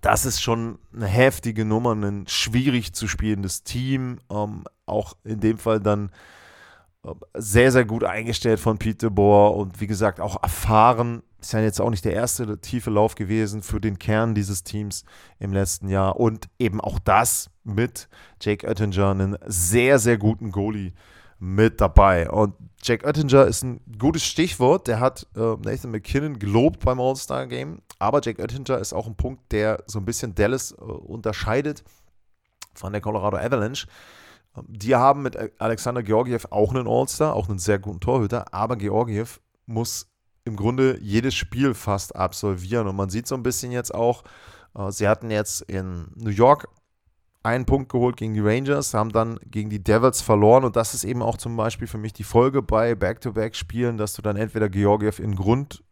das 0.00 0.24
ist 0.24 0.40
schon 0.40 0.78
eine 0.94 1.06
heftige 1.06 1.64
Nummer, 1.64 1.94
ein 1.94 2.26
schwierig 2.26 2.94
zu 2.94 3.08
spielendes 3.08 3.62
Team. 3.62 4.18
Ähm, 4.30 4.64
auch 4.86 5.14
in 5.24 5.40
dem 5.40 5.58
Fall 5.58 5.80
dann 5.80 6.10
äh, 7.04 7.12
sehr, 7.34 7.72
sehr 7.72 7.84
gut 7.84 8.04
eingestellt 8.04 8.60
von 8.60 8.78
Pete 8.78 9.10
Boer 9.10 9.56
und 9.56 9.80
wie 9.80 9.86
gesagt 9.86 10.20
auch 10.20 10.42
erfahren 10.42 11.22
ist 11.42 11.52
ja 11.52 11.60
jetzt 11.60 11.80
auch 11.80 11.90
nicht 11.90 12.04
der 12.04 12.14
erste 12.14 12.60
tiefe 12.60 12.90
Lauf 12.90 13.14
gewesen 13.14 13.62
für 13.62 13.80
den 13.80 13.98
Kern 13.98 14.34
dieses 14.34 14.62
Teams 14.62 15.04
im 15.38 15.52
letzten 15.52 15.88
Jahr. 15.88 16.18
Und 16.18 16.48
eben 16.58 16.80
auch 16.80 16.98
das 17.00 17.50
mit 17.64 18.08
Jake 18.40 18.66
Oettinger, 18.66 19.10
einen 19.10 19.36
sehr, 19.46 19.98
sehr 19.98 20.18
guten 20.18 20.52
Goalie 20.52 20.92
mit 21.38 21.80
dabei. 21.80 22.30
Und 22.30 22.54
Jake 22.82 23.04
Oettinger 23.04 23.46
ist 23.46 23.64
ein 23.64 23.80
gutes 23.98 24.24
Stichwort. 24.24 24.86
Der 24.86 25.00
hat 25.00 25.26
äh, 25.34 25.56
Nathan 25.64 25.90
McKinnon 25.90 26.38
gelobt 26.38 26.84
beim 26.84 27.00
All-Star-Game. 27.00 27.82
Aber 27.98 28.20
Jake 28.22 28.40
Oettinger 28.40 28.78
ist 28.78 28.92
auch 28.92 29.08
ein 29.08 29.16
Punkt, 29.16 29.50
der 29.50 29.82
so 29.86 29.98
ein 29.98 30.04
bisschen 30.04 30.36
Dallas 30.36 30.72
äh, 30.72 30.76
unterscheidet 30.76 31.82
von 32.74 32.92
der 32.92 33.02
Colorado 33.02 33.36
Avalanche. 33.36 33.86
Die 34.68 34.94
haben 34.94 35.22
mit 35.22 35.36
Alexander 35.60 36.02
Georgiev 36.02 36.46
auch 36.50 36.70
einen 36.72 36.86
All-Star, 36.86 37.34
auch 37.34 37.48
einen 37.48 37.58
sehr 37.58 37.80
guten 37.80 38.00
Torhüter. 38.00 38.54
Aber 38.54 38.76
Georgiev 38.76 39.40
muss 39.66 40.11
im 40.44 40.56
Grunde 40.56 40.98
jedes 41.00 41.34
Spiel 41.34 41.74
fast 41.74 42.16
absolvieren. 42.16 42.86
Und 42.88 42.96
man 42.96 43.10
sieht 43.10 43.26
so 43.26 43.34
ein 43.34 43.42
bisschen 43.42 43.72
jetzt 43.72 43.94
auch, 43.94 44.24
äh, 44.76 44.90
sie 44.90 45.08
hatten 45.08 45.30
jetzt 45.30 45.62
in 45.62 46.08
New 46.16 46.30
York 46.30 46.68
einen 47.42 47.66
Punkt 47.66 47.90
geholt 47.90 48.16
gegen 48.16 48.34
die 48.34 48.40
Rangers, 48.40 48.94
haben 48.94 49.10
dann 49.10 49.38
gegen 49.46 49.70
die 49.70 49.82
Devils 49.82 50.20
verloren. 50.20 50.64
Und 50.64 50.76
das 50.76 50.94
ist 50.94 51.04
eben 51.04 51.22
auch 51.22 51.36
zum 51.36 51.56
Beispiel 51.56 51.88
für 51.88 51.98
mich 51.98 52.12
die 52.12 52.24
Folge 52.24 52.62
bei 52.62 52.94
Back-to-Back-Spielen, 52.94 53.96
dass 53.96 54.14
du 54.14 54.22
dann 54.22 54.36
entweder 54.36 54.68
Georgiev 54.68 55.18
in 55.18 55.34
Grund 55.34 55.82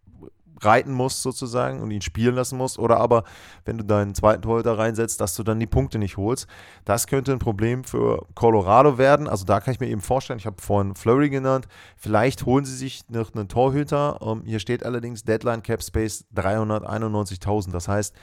reiten 0.64 0.92
musst 0.92 1.23
sozusagen 1.23 1.81
und 1.81 1.90
ihn 1.90 2.03
spielen 2.03 2.35
lassen 2.35 2.59
musst 2.59 2.79
oder 2.79 2.99
aber, 2.99 3.25
wenn 3.64 3.79
du 3.79 3.85
deinen 3.85 4.14
zweiten 4.14 4.42
Torhüter 4.42 4.79
reinsetzt, 4.79 5.20
dass 5.20 5.35
du 5.35 5.42
dann 5.42 5.61
die 5.61 5.66
Punkte 5.66 5.99
nicht 5.99 6.16
holst. 6.16 6.46
Das 6.85 7.07
könnte 7.07 7.33
ein 7.33 7.38
Problem 7.38 7.85
für 7.85 8.27
Colorado 8.35 8.99
werden. 8.99 9.29
Also 9.29 9.44
da 9.44 9.61
kann 9.61 9.75
ich 9.75 9.81
mir 9.81 9.88
eben 9.88 10.01
vorstellen, 10.01 10.38
ich 10.38 10.46
habe 10.46 10.61
vorhin 10.61 10.94
Flurry 10.94 11.31
genannt, 11.31 11.68
vielleicht 11.96 12.46
holen 12.46 12.64
sie 12.64 12.77
sich 12.77 13.09
noch 13.09 13.35
einen 13.35 13.49
Torhüter. 13.49 14.18
Ähm, 14.23 14.42
hier 14.44 14.59
steht 14.59 14.85
allerdings 14.85 15.25
Deadline 15.25 15.62
Cap 15.62 15.83
Space 15.83 16.25
391.000. 16.35 17.73
Das 17.73 17.88
heißt, 17.88 18.14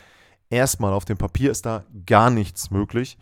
erstmal 0.49 0.93
auf 0.93 1.05
dem 1.05 1.17
Papier 1.17 1.51
ist 1.51 1.65
da 1.65 1.83
gar 2.05 2.29
nichts 2.29 2.71
möglich. 2.71 3.17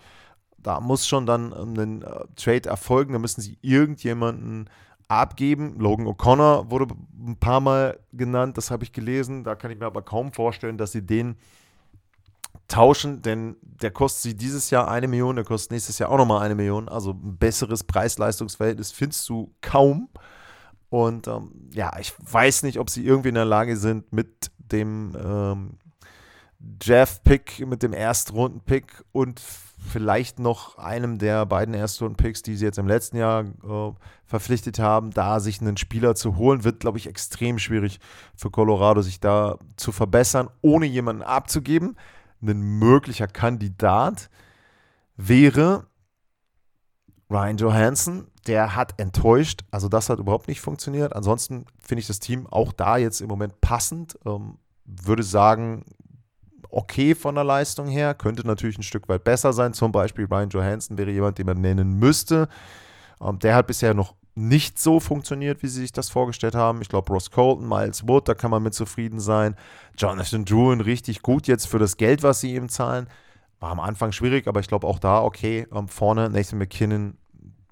Da 0.57 0.79
muss 0.79 1.07
schon 1.07 1.25
dann 1.25 1.53
ein 1.53 2.01
äh, 2.01 2.25
Trade 2.35 2.69
erfolgen. 2.69 3.13
Da 3.13 3.19
müssen 3.19 3.41
sie 3.41 3.59
irgendjemanden 3.61 4.69
abgeben. 5.07 5.79
Logan 5.79 6.07
O'Connor 6.07 6.69
wurde 6.69 6.93
ein 7.17 7.37
paar 7.37 7.59
Mal 7.59 7.99
genannt, 8.11 8.57
das 8.57 8.71
habe 8.71 8.83
ich 8.83 8.91
gelesen. 8.91 9.43
Da 9.43 9.55
kann 9.55 9.71
ich 9.71 9.79
mir 9.79 9.85
aber 9.85 10.01
kaum 10.01 10.31
vorstellen, 10.31 10.77
dass 10.77 10.91
sie 10.91 11.05
den 11.05 11.35
tauschen, 12.67 13.21
denn 13.21 13.57
der 13.61 13.91
kostet 13.91 14.23
sie 14.23 14.35
dieses 14.35 14.69
Jahr 14.69 14.87
eine 14.87 15.07
Million, 15.07 15.35
der 15.35 15.45
kostet 15.45 15.71
nächstes 15.71 15.99
Jahr 15.99 16.09
auch 16.09 16.17
nochmal 16.17 16.41
eine 16.41 16.55
Million. 16.55 16.89
Also 16.89 17.11
ein 17.11 17.37
besseres 17.37 17.83
Preis-Leistungsverhältnis 17.83 18.91
findest 18.91 19.27
du 19.29 19.53
kaum. 19.61 20.09
Und 20.89 21.27
ähm, 21.27 21.69
ja, 21.71 21.91
ich 21.99 22.13
weiß 22.19 22.63
nicht, 22.63 22.79
ob 22.79 22.89
sie 22.89 23.05
irgendwie 23.05 23.29
in 23.29 23.35
der 23.35 23.45
Lage 23.45 23.77
sind, 23.77 24.11
mit 24.13 24.51
dem 24.57 25.15
ähm, 25.23 25.77
Jeff-Pick, 26.81 27.67
mit 27.67 27.83
dem 27.83 27.93
Erstrunden-Pick 27.93 29.03
und 29.11 29.39
vielleicht 29.85 30.39
noch 30.39 30.77
einem 30.77 31.17
der 31.17 31.45
beiden 31.45 31.73
Erstrunden-Picks, 31.73 32.41
die 32.41 32.55
sie 32.55 32.65
jetzt 32.65 32.77
im 32.77 32.87
letzten 32.87 33.17
Jahr 33.17 33.43
äh, 33.43 33.93
verpflichtet 34.25 34.79
haben, 34.79 35.11
da 35.11 35.39
sich 35.39 35.61
einen 35.61 35.77
Spieler 35.77 36.15
zu 36.15 36.35
holen, 36.35 36.63
wird, 36.63 36.79
glaube 36.79 36.97
ich, 36.97 37.07
extrem 37.07 37.59
schwierig 37.59 37.99
für 38.35 38.49
Colorado, 38.49 39.01
sich 39.01 39.19
da 39.19 39.57
zu 39.77 39.91
verbessern, 39.91 40.49
ohne 40.61 40.85
jemanden 40.85 41.21
abzugeben. 41.21 41.95
Ein 42.41 42.61
möglicher 42.61 43.27
Kandidat 43.27 44.29
wäre 45.15 45.87
Ryan 47.29 47.57
Johansson, 47.57 48.27
der 48.47 48.75
hat 48.75 48.99
enttäuscht. 48.99 49.63
Also 49.71 49.89
das 49.89 50.09
hat 50.09 50.19
überhaupt 50.19 50.47
nicht 50.47 50.61
funktioniert. 50.61 51.15
Ansonsten 51.15 51.65
finde 51.79 52.01
ich 52.01 52.07
das 52.07 52.19
Team 52.19 52.47
auch 52.47 52.71
da 52.71 52.97
jetzt 52.97 53.21
im 53.21 53.27
Moment 53.27 53.61
passend. 53.61 54.19
Ähm, 54.25 54.57
würde 54.85 55.23
sagen, 55.23 55.83
okay 56.75 57.15
von 57.15 57.35
der 57.35 57.43
Leistung 57.43 57.87
her, 57.87 58.13
könnte 58.13 58.45
natürlich 58.45 58.77
ein 58.77 58.83
Stück 58.83 59.07
weit 59.07 59.23
besser 59.23 59.53
sein. 59.53 59.73
Zum 59.73 59.91
Beispiel 59.91 60.25
Ryan 60.25 60.49
Johansson 60.49 60.97
wäre 60.97 61.11
jemand, 61.11 61.37
den 61.37 61.45
man 61.45 61.61
nennen 61.61 61.93
müsste. 61.97 62.49
Ähm, 63.21 63.39
der 63.39 63.55
hat 63.55 63.67
bisher 63.67 63.93
noch 63.93 64.13
nicht 64.35 64.77
so 64.77 64.99
funktioniert, 64.99 65.63
wie 65.63 65.67
sie 65.67 65.79
sich 65.79 65.93
das 65.93 66.09
vorgestellt 66.09 66.55
haben. 66.55 66.81
Ich 66.81 66.89
glaube, 66.89 67.13
Ross 67.13 67.31
Colton, 67.31 67.67
Miles 67.67 68.05
Wood, 68.05 68.27
da 68.27 68.33
kann 68.33 68.51
man 68.51 68.61
mit 68.61 68.73
zufrieden 68.73 69.21
sein. 69.21 69.55
Jonathan 69.97 70.43
Druin 70.43 70.81
richtig 70.81 71.21
gut 71.21 71.47
jetzt 71.47 71.67
für 71.67 71.79
das 71.79 71.95
Geld, 71.95 72.21
was 72.21 72.41
sie 72.41 72.53
ihm 72.53 72.67
zahlen. 72.67 73.07
War 73.61 73.71
am 73.71 73.79
Anfang 73.79 74.11
schwierig, 74.11 74.47
aber 74.47 74.59
ich 74.59 74.67
glaube 74.67 74.87
auch 74.87 74.99
da 74.99 75.23
okay. 75.23 75.65
Ähm, 75.73 75.87
vorne 75.87 76.29
Nathan 76.29 76.59
McKinnon, 76.59 77.17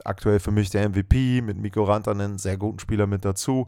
aktuell 0.06 0.40
für 0.40 0.52
mich 0.52 0.70
der 0.70 0.88
MVP, 0.88 1.42
mit 1.42 1.58
Miko 1.58 1.84
Rantanen, 1.84 2.38
sehr 2.38 2.56
guten 2.56 2.80
Spieler 2.80 3.06
mit 3.06 3.26
dazu. 3.26 3.68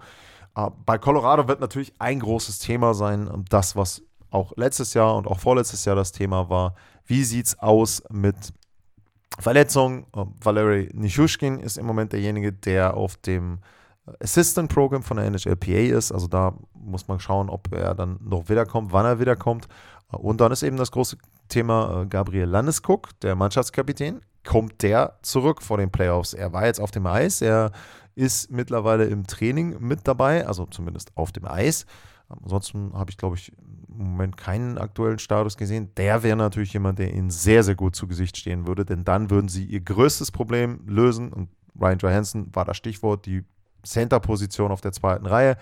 Äh, 0.56 0.70
bei 0.86 0.98
Colorado 0.98 1.50
wird 1.50 1.60
natürlich 1.60 1.94
ein 2.00 2.22
großes 2.22 2.60
Thema 2.60 2.94
sein, 2.94 3.30
ähm, 3.32 3.44
das, 3.50 3.76
was 3.76 4.02
auch 4.30 4.54
letztes 4.58 4.94
Jahr 4.94 5.16
und 5.16 5.28
auch 5.28 5.40
vorletztes 5.40 5.86
Jahr 5.86 5.96
das 5.96 6.12
Thema 6.12 6.50
war. 6.50 6.76
Wie 7.06 7.24
sieht 7.24 7.48
es 7.48 7.60
aus 7.60 8.04
mit 8.10 8.36
Verletzungen? 9.40 10.06
Ähm, 10.16 10.34
Valery 10.42 10.90
Nishushkin 10.94 11.60
ist 11.60 11.78
im 11.78 11.86
Moment 11.86 12.14
derjenige, 12.14 12.52
der 12.52 12.96
auf 12.96 13.18
dem 13.18 13.60
Assistant 14.20 14.72
Program 14.74 15.04
von 15.04 15.18
der 15.18 15.26
NHLPA 15.30 15.98
ist. 15.98 16.12
Also 16.12 16.28
da 16.28 16.56
muss 16.74 17.08
man 17.08 17.20
schauen, 17.20 17.50
ob 17.50 17.74
er 17.74 17.96
dann 17.96 18.20
noch 18.22 18.50
wiederkommt, 18.50 18.94
wann 18.94 19.06
er 19.06 19.20
wiederkommt. 19.20 19.68
Äh, 20.12 20.18
und 20.18 20.42
dann 20.42 20.52
ist 20.52 20.64
eben 20.64 20.78
das 20.78 20.92
große 20.92 21.18
Thema 21.50 22.02
äh, 22.02 22.06
Gabriel 22.06 22.46
Landeskog, 22.46 23.20
der 23.22 23.36
Mannschaftskapitän. 23.36 24.22
Kommt 24.44 24.84
der 24.84 25.18
zurück 25.24 25.62
vor 25.62 25.78
den 25.78 25.92
Playoffs? 25.92 26.34
Er 26.34 26.54
war 26.54 26.66
jetzt 26.66 26.80
auf 26.80 26.92
dem 26.92 27.08
Eis, 27.08 27.42
er 27.42 27.72
ist 28.14 28.52
mittlerweile 28.52 29.06
im 29.06 29.28
Training 29.28 29.78
mit 29.80 30.08
dabei, 30.08 30.48
also 30.48 30.66
zumindest 30.68 31.12
auf 31.18 31.32
dem 31.32 31.46
Eis. 31.46 31.86
Ansonsten 32.30 32.94
habe 32.94 33.12
ich, 33.12 33.18
glaube 33.18 33.36
ich, 33.36 33.52
Moment 33.98 34.38
keinen 34.38 34.78
aktuellen 34.78 35.20
Status 35.20 35.58
gesehen. 35.58 35.92
Der 35.96 36.24
wäre 36.24 36.38
natürlich 36.38 36.74
jemand, 36.74 37.00
der 37.00 37.14
ihnen 37.14 37.30
sehr, 37.30 37.64
sehr 37.64 37.76
gut 37.76 37.96
zu 37.96 38.08
Gesicht 38.08 38.38
stehen 38.38 38.68
würde, 38.68 38.86
denn 38.86 39.04
dann 39.04 39.30
würden 39.30 39.48
sie 39.48 39.66
ihr 39.66 39.82
größtes 39.82 40.32
Problem 40.32 40.82
lösen. 40.88 41.32
Und 41.32 41.50
Ryan 41.80 42.00
Johansson 42.00 42.50
war 42.54 42.66
das 42.66 42.78
Stichwort, 42.78 43.26
die 43.26 43.44
Center-Position 43.84 44.72
auf 44.72 44.82
der 44.82 44.92
zweiten 44.92 45.26
Reihe. 45.26 45.58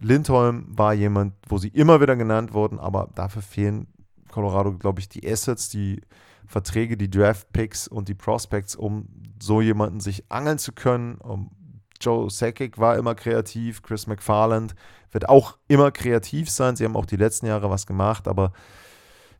Lindholm 0.00 0.66
war 0.68 0.94
jemand, 0.94 1.34
wo 1.48 1.58
sie 1.58 1.68
immer 1.68 2.00
wieder 2.00 2.16
genannt 2.16 2.52
wurden, 2.52 2.78
aber 2.78 3.08
dafür 3.14 3.42
fehlen 3.42 3.86
Colorado, 4.30 4.76
glaube 4.76 5.00
ich, 5.00 5.08
die 5.08 5.26
Assets, 5.26 5.68
die 5.70 6.02
Verträge, 6.46 6.96
die 6.96 7.10
Draft-Picks 7.10 7.88
und 7.88 8.08
die 8.08 8.14
Prospects, 8.14 8.76
um 8.76 9.08
so 9.40 9.60
jemanden 9.60 10.00
sich 10.00 10.30
angeln 10.30 10.58
zu 10.58 10.72
können. 10.72 11.16
Um 11.16 11.50
Joe 12.00 12.30
Sakic 12.30 12.78
war 12.78 12.96
immer 12.96 13.14
kreativ, 13.14 13.82
Chris 13.82 14.06
McFarland 14.06 14.74
wird 15.12 15.28
auch 15.28 15.56
immer 15.68 15.90
kreativ 15.90 16.50
sein. 16.50 16.76
Sie 16.76 16.84
haben 16.84 16.96
auch 16.96 17.06
die 17.06 17.16
letzten 17.16 17.46
Jahre 17.46 17.70
was 17.70 17.86
gemacht, 17.86 18.28
aber 18.28 18.52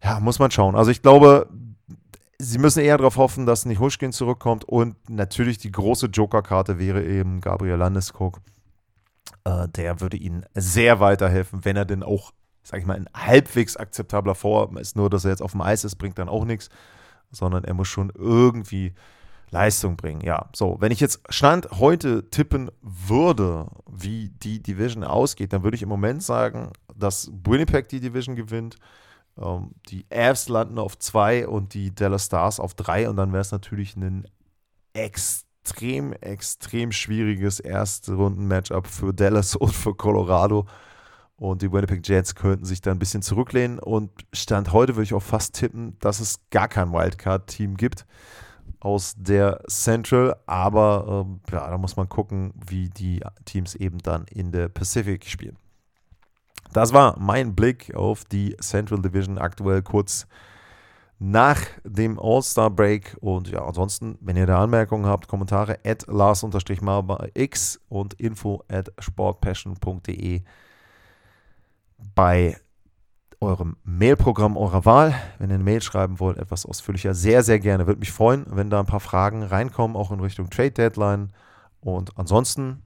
ja, 0.02 0.20
muss 0.20 0.38
man 0.38 0.50
schauen. 0.50 0.74
Also 0.74 0.90
ich 0.90 1.02
glaube, 1.02 1.48
sie 2.38 2.58
müssen 2.58 2.80
eher 2.80 2.98
darauf 2.98 3.16
hoffen, 3.16 3.46
dass 3.46 3.66
nicht 3.66 3.80
Huschkin 3.80 4.12
zurückkommt 4.12 4.64
und 4.64 4.96
natürlich 5.10 5.58
die 5.58 5.72
große 5.72 6.06
Joker-Karte 6.06 6.78
wäre 6.78 7.04
eben 7.04 7.40
Gabriel 7.40 7.76
Landeskog. 7.76 8.40
Äh, 9.44 9.68
der 9.68 10.00
würde 10.00 10.16
ihnen 10.16 10.44
sehr 10.54 11.00
weiterhelfen, 11.00 11.64
wenn 11.64 11.76
er 11.76 11.84
denn 11.84 12.02
auch, 12.02 12.32
sag 12.62 12.80
ich 12.80 12.86
mal, 12.86 12.96
in 12.96 13.08
halbwegs 13.14 13.76
akzeptabler 13.76 14.34
Form 14.34 14.76
ist. 14.76 14.96
Nur, 14.96 15.10
dass 15.10 15.24
er 15.24 15.30
jetzt 15.30 15.42
auf 15.42 15.52
dem 15.52 15.60
Eis 15.60 15.84
ist, 15.84 15.96
bringt 15.96 16.18
dann 16.18 16.28
auch 16.28 16.44
nichts, 16.44 16.68
sondern 17.30 17.64
er 17.64 17.74
muss 17.74 17.88
schon 17.88 18.12
irgendwie 18.14 18.94
Leistung 19.50 19.96
bringen. 19.96 20.20
Ja, 20.22 20.48
so, 20.54 20.76
wenn 20.80 20.92
ich 20.92 21.00
jetzt 21.00 21.20
Stand 21.28 21.70
heute 21.72 22.28
tippen 22.30 22.70
würde, 22.82 23.68
wie 23.90 24.30
die 24.42 24.62
Division 24.62 25.04
ausgeht, 25.04 25.52
dann 25.52 25.62
würde 25.62 25.76
ich 25.76 25.82
im 25.82 25.88
Moment 25.88 26.22
sagen, 26.22 26.72
dass 26.94 27.30
Winnipeg 27.44 27.88
die 27.88 28.00
Division 28.00 28.36
gewinnt, 28.36 28.76
ähm, 29.38 29.72
die 29.88 30.06
Avs 30.10 30.48
landen 30.48 30.78
auf 30.78 30.98
zwei 30.98 31.46
und 31.46 31.74
die 31.74 31.94
Dallas 31.94 32.26
Stars 32.26 32.58
auf 32.58 32.74
drei 32.74 33.08
und 33.08 33.16
dann 33.16 33.32
wäre 33.32 33.42
es 33.42 33.52
natürlich 33.52 33.96
ein 33.96 34.26
extrem, 34.94 36.12
extrem 36.14 36.90
schwieriges 36.92 37.60
erste 37.60 38.14
Runden-Matchup 38.14 38.86
für 38.86 39.12
Dallas 39.12 39.54
und 39.56 39.72
für 39.72 39.94
Colorado. 39.94 40.66
Und 41.38 41.60
die 41.60 41.70
Winnipeg 41.70 42.08
Jets 42.08 42.34
könnten 42.34 42.64
sich 42.64 42.80
da 42.80 42.90
ein 42.92 42.98
bisschen 42.98 43.20
zurücklehnen. 43.20 43.78
Und 43.78 44.10
Stand 44.32 44.72
heute 44.72 44.96
würde 44.96 45.04
ich 45.04 45.12
auch 45.12 45.22
fast 45.22 45.54
tippen, 45.54 45.98
dass 45.98 46.18
es 46.18 46.40
gar 46.48 46.66
kein 46.66 46.92
Wildcard-Team 46.92 47.76
gibt 47.76 48.06
aus 48.80 49.14
der 49.16 49.62
Central, 49.68 50.36
aber 50.46 51.24
ähm, 51.26 51.40
ja, 51.50 51.68
da 51.68 51.78
muss 51.78 51.96
man 51.96 52.08
gucken, 52.08 52.52
wie 52.68 52.88
die 52.88 53.20
Teams 53.44 53.74
eben 53.74 53.98
dann 53.98 54.26
in 54.30 54.52
der 54.52 54.68
Pacific 54.68 55.24
spielen. 55.26 55.56
Das 56.72 56.92
war 56.92 57.18
mein 57.18 57.54
Blick 57.54 57.94
auf 57.94 58.24
die 58.24 58.56
Central 58.60 59.00
Division 59.00 59.38
aktuell 59.38 59.82
kurz 59.82 60.26
nach 61.18 61.60
dem 61.84 62.18
All-Star 62.18 62.70
Break. 62.70 63.16
Und 63.20 63.48
ja, 63.48 63.64
ansonsten, 63.64 64.18
wenn 64.20 64.36
ihr 64.36 64.46
da 64.46 64.62
Anmerkungen 64.62 65.06
habt, 65.06 65.28
Kommentare 65.28 65.78
at 65.84 66.06
Lars-X 66.06 67.80
und 67.88 68.14
info 68.14 68.62
at 68.68 68.92
sportpassion.de 68.98 70.42
bei 72.14 72.56
eurem 73.40 73.76
Mailprogramm 73.84 74.56
eurer 74.56 74.84
Wahl. 74.84 75.14
Wenn 75.38 75.50
ihr 75.50 75.54
eine 75.54 75.64
Mail 75.64 75.82
schreiben 75.82 76.20
wollt, 76.20 76.38
etwas 76.38 76.66
ausführlicher, 76.66 77.14
sehr, 77.14 77.42
sehr 77.42 77.58
gerne. 77.58 77.86
Würde 77.86 78.00
mich 78.00 78.12
freuen, 78.12 78.46
wenn 78.50 78.70
da 78.70 78.80
ein 78.80 78.86
paar 78.86 79.00
Fragen 79.00 79.42
reinkommen, 79.42 79.96
auch 79.96 80.10
in 80.10 80.20
Richtung 80.20 80.50
Trade 80.50 80.70
Deadline. 80.72 81.32
Und 81.80 82.16
ansonsten, 82.16 82.82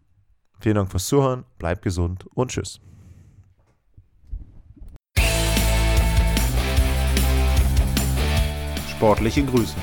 vielen 0.59 0.77
Dank 0.77 0.91
fürs 0.91 1.07
Zuhören, 1.07 1.45
bleibt 1.59 1.83
gesund 1.83 2.27
und 2.35 2.51
tschüss. 2.51 2.81
Sportliche 8.91 9.45
Grüße. 9.45 9.77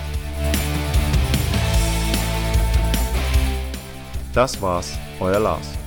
Das 4.33 4.61
war's, 4.61 4.99
euer 5.19 5.39
Lars. 5.39 5.86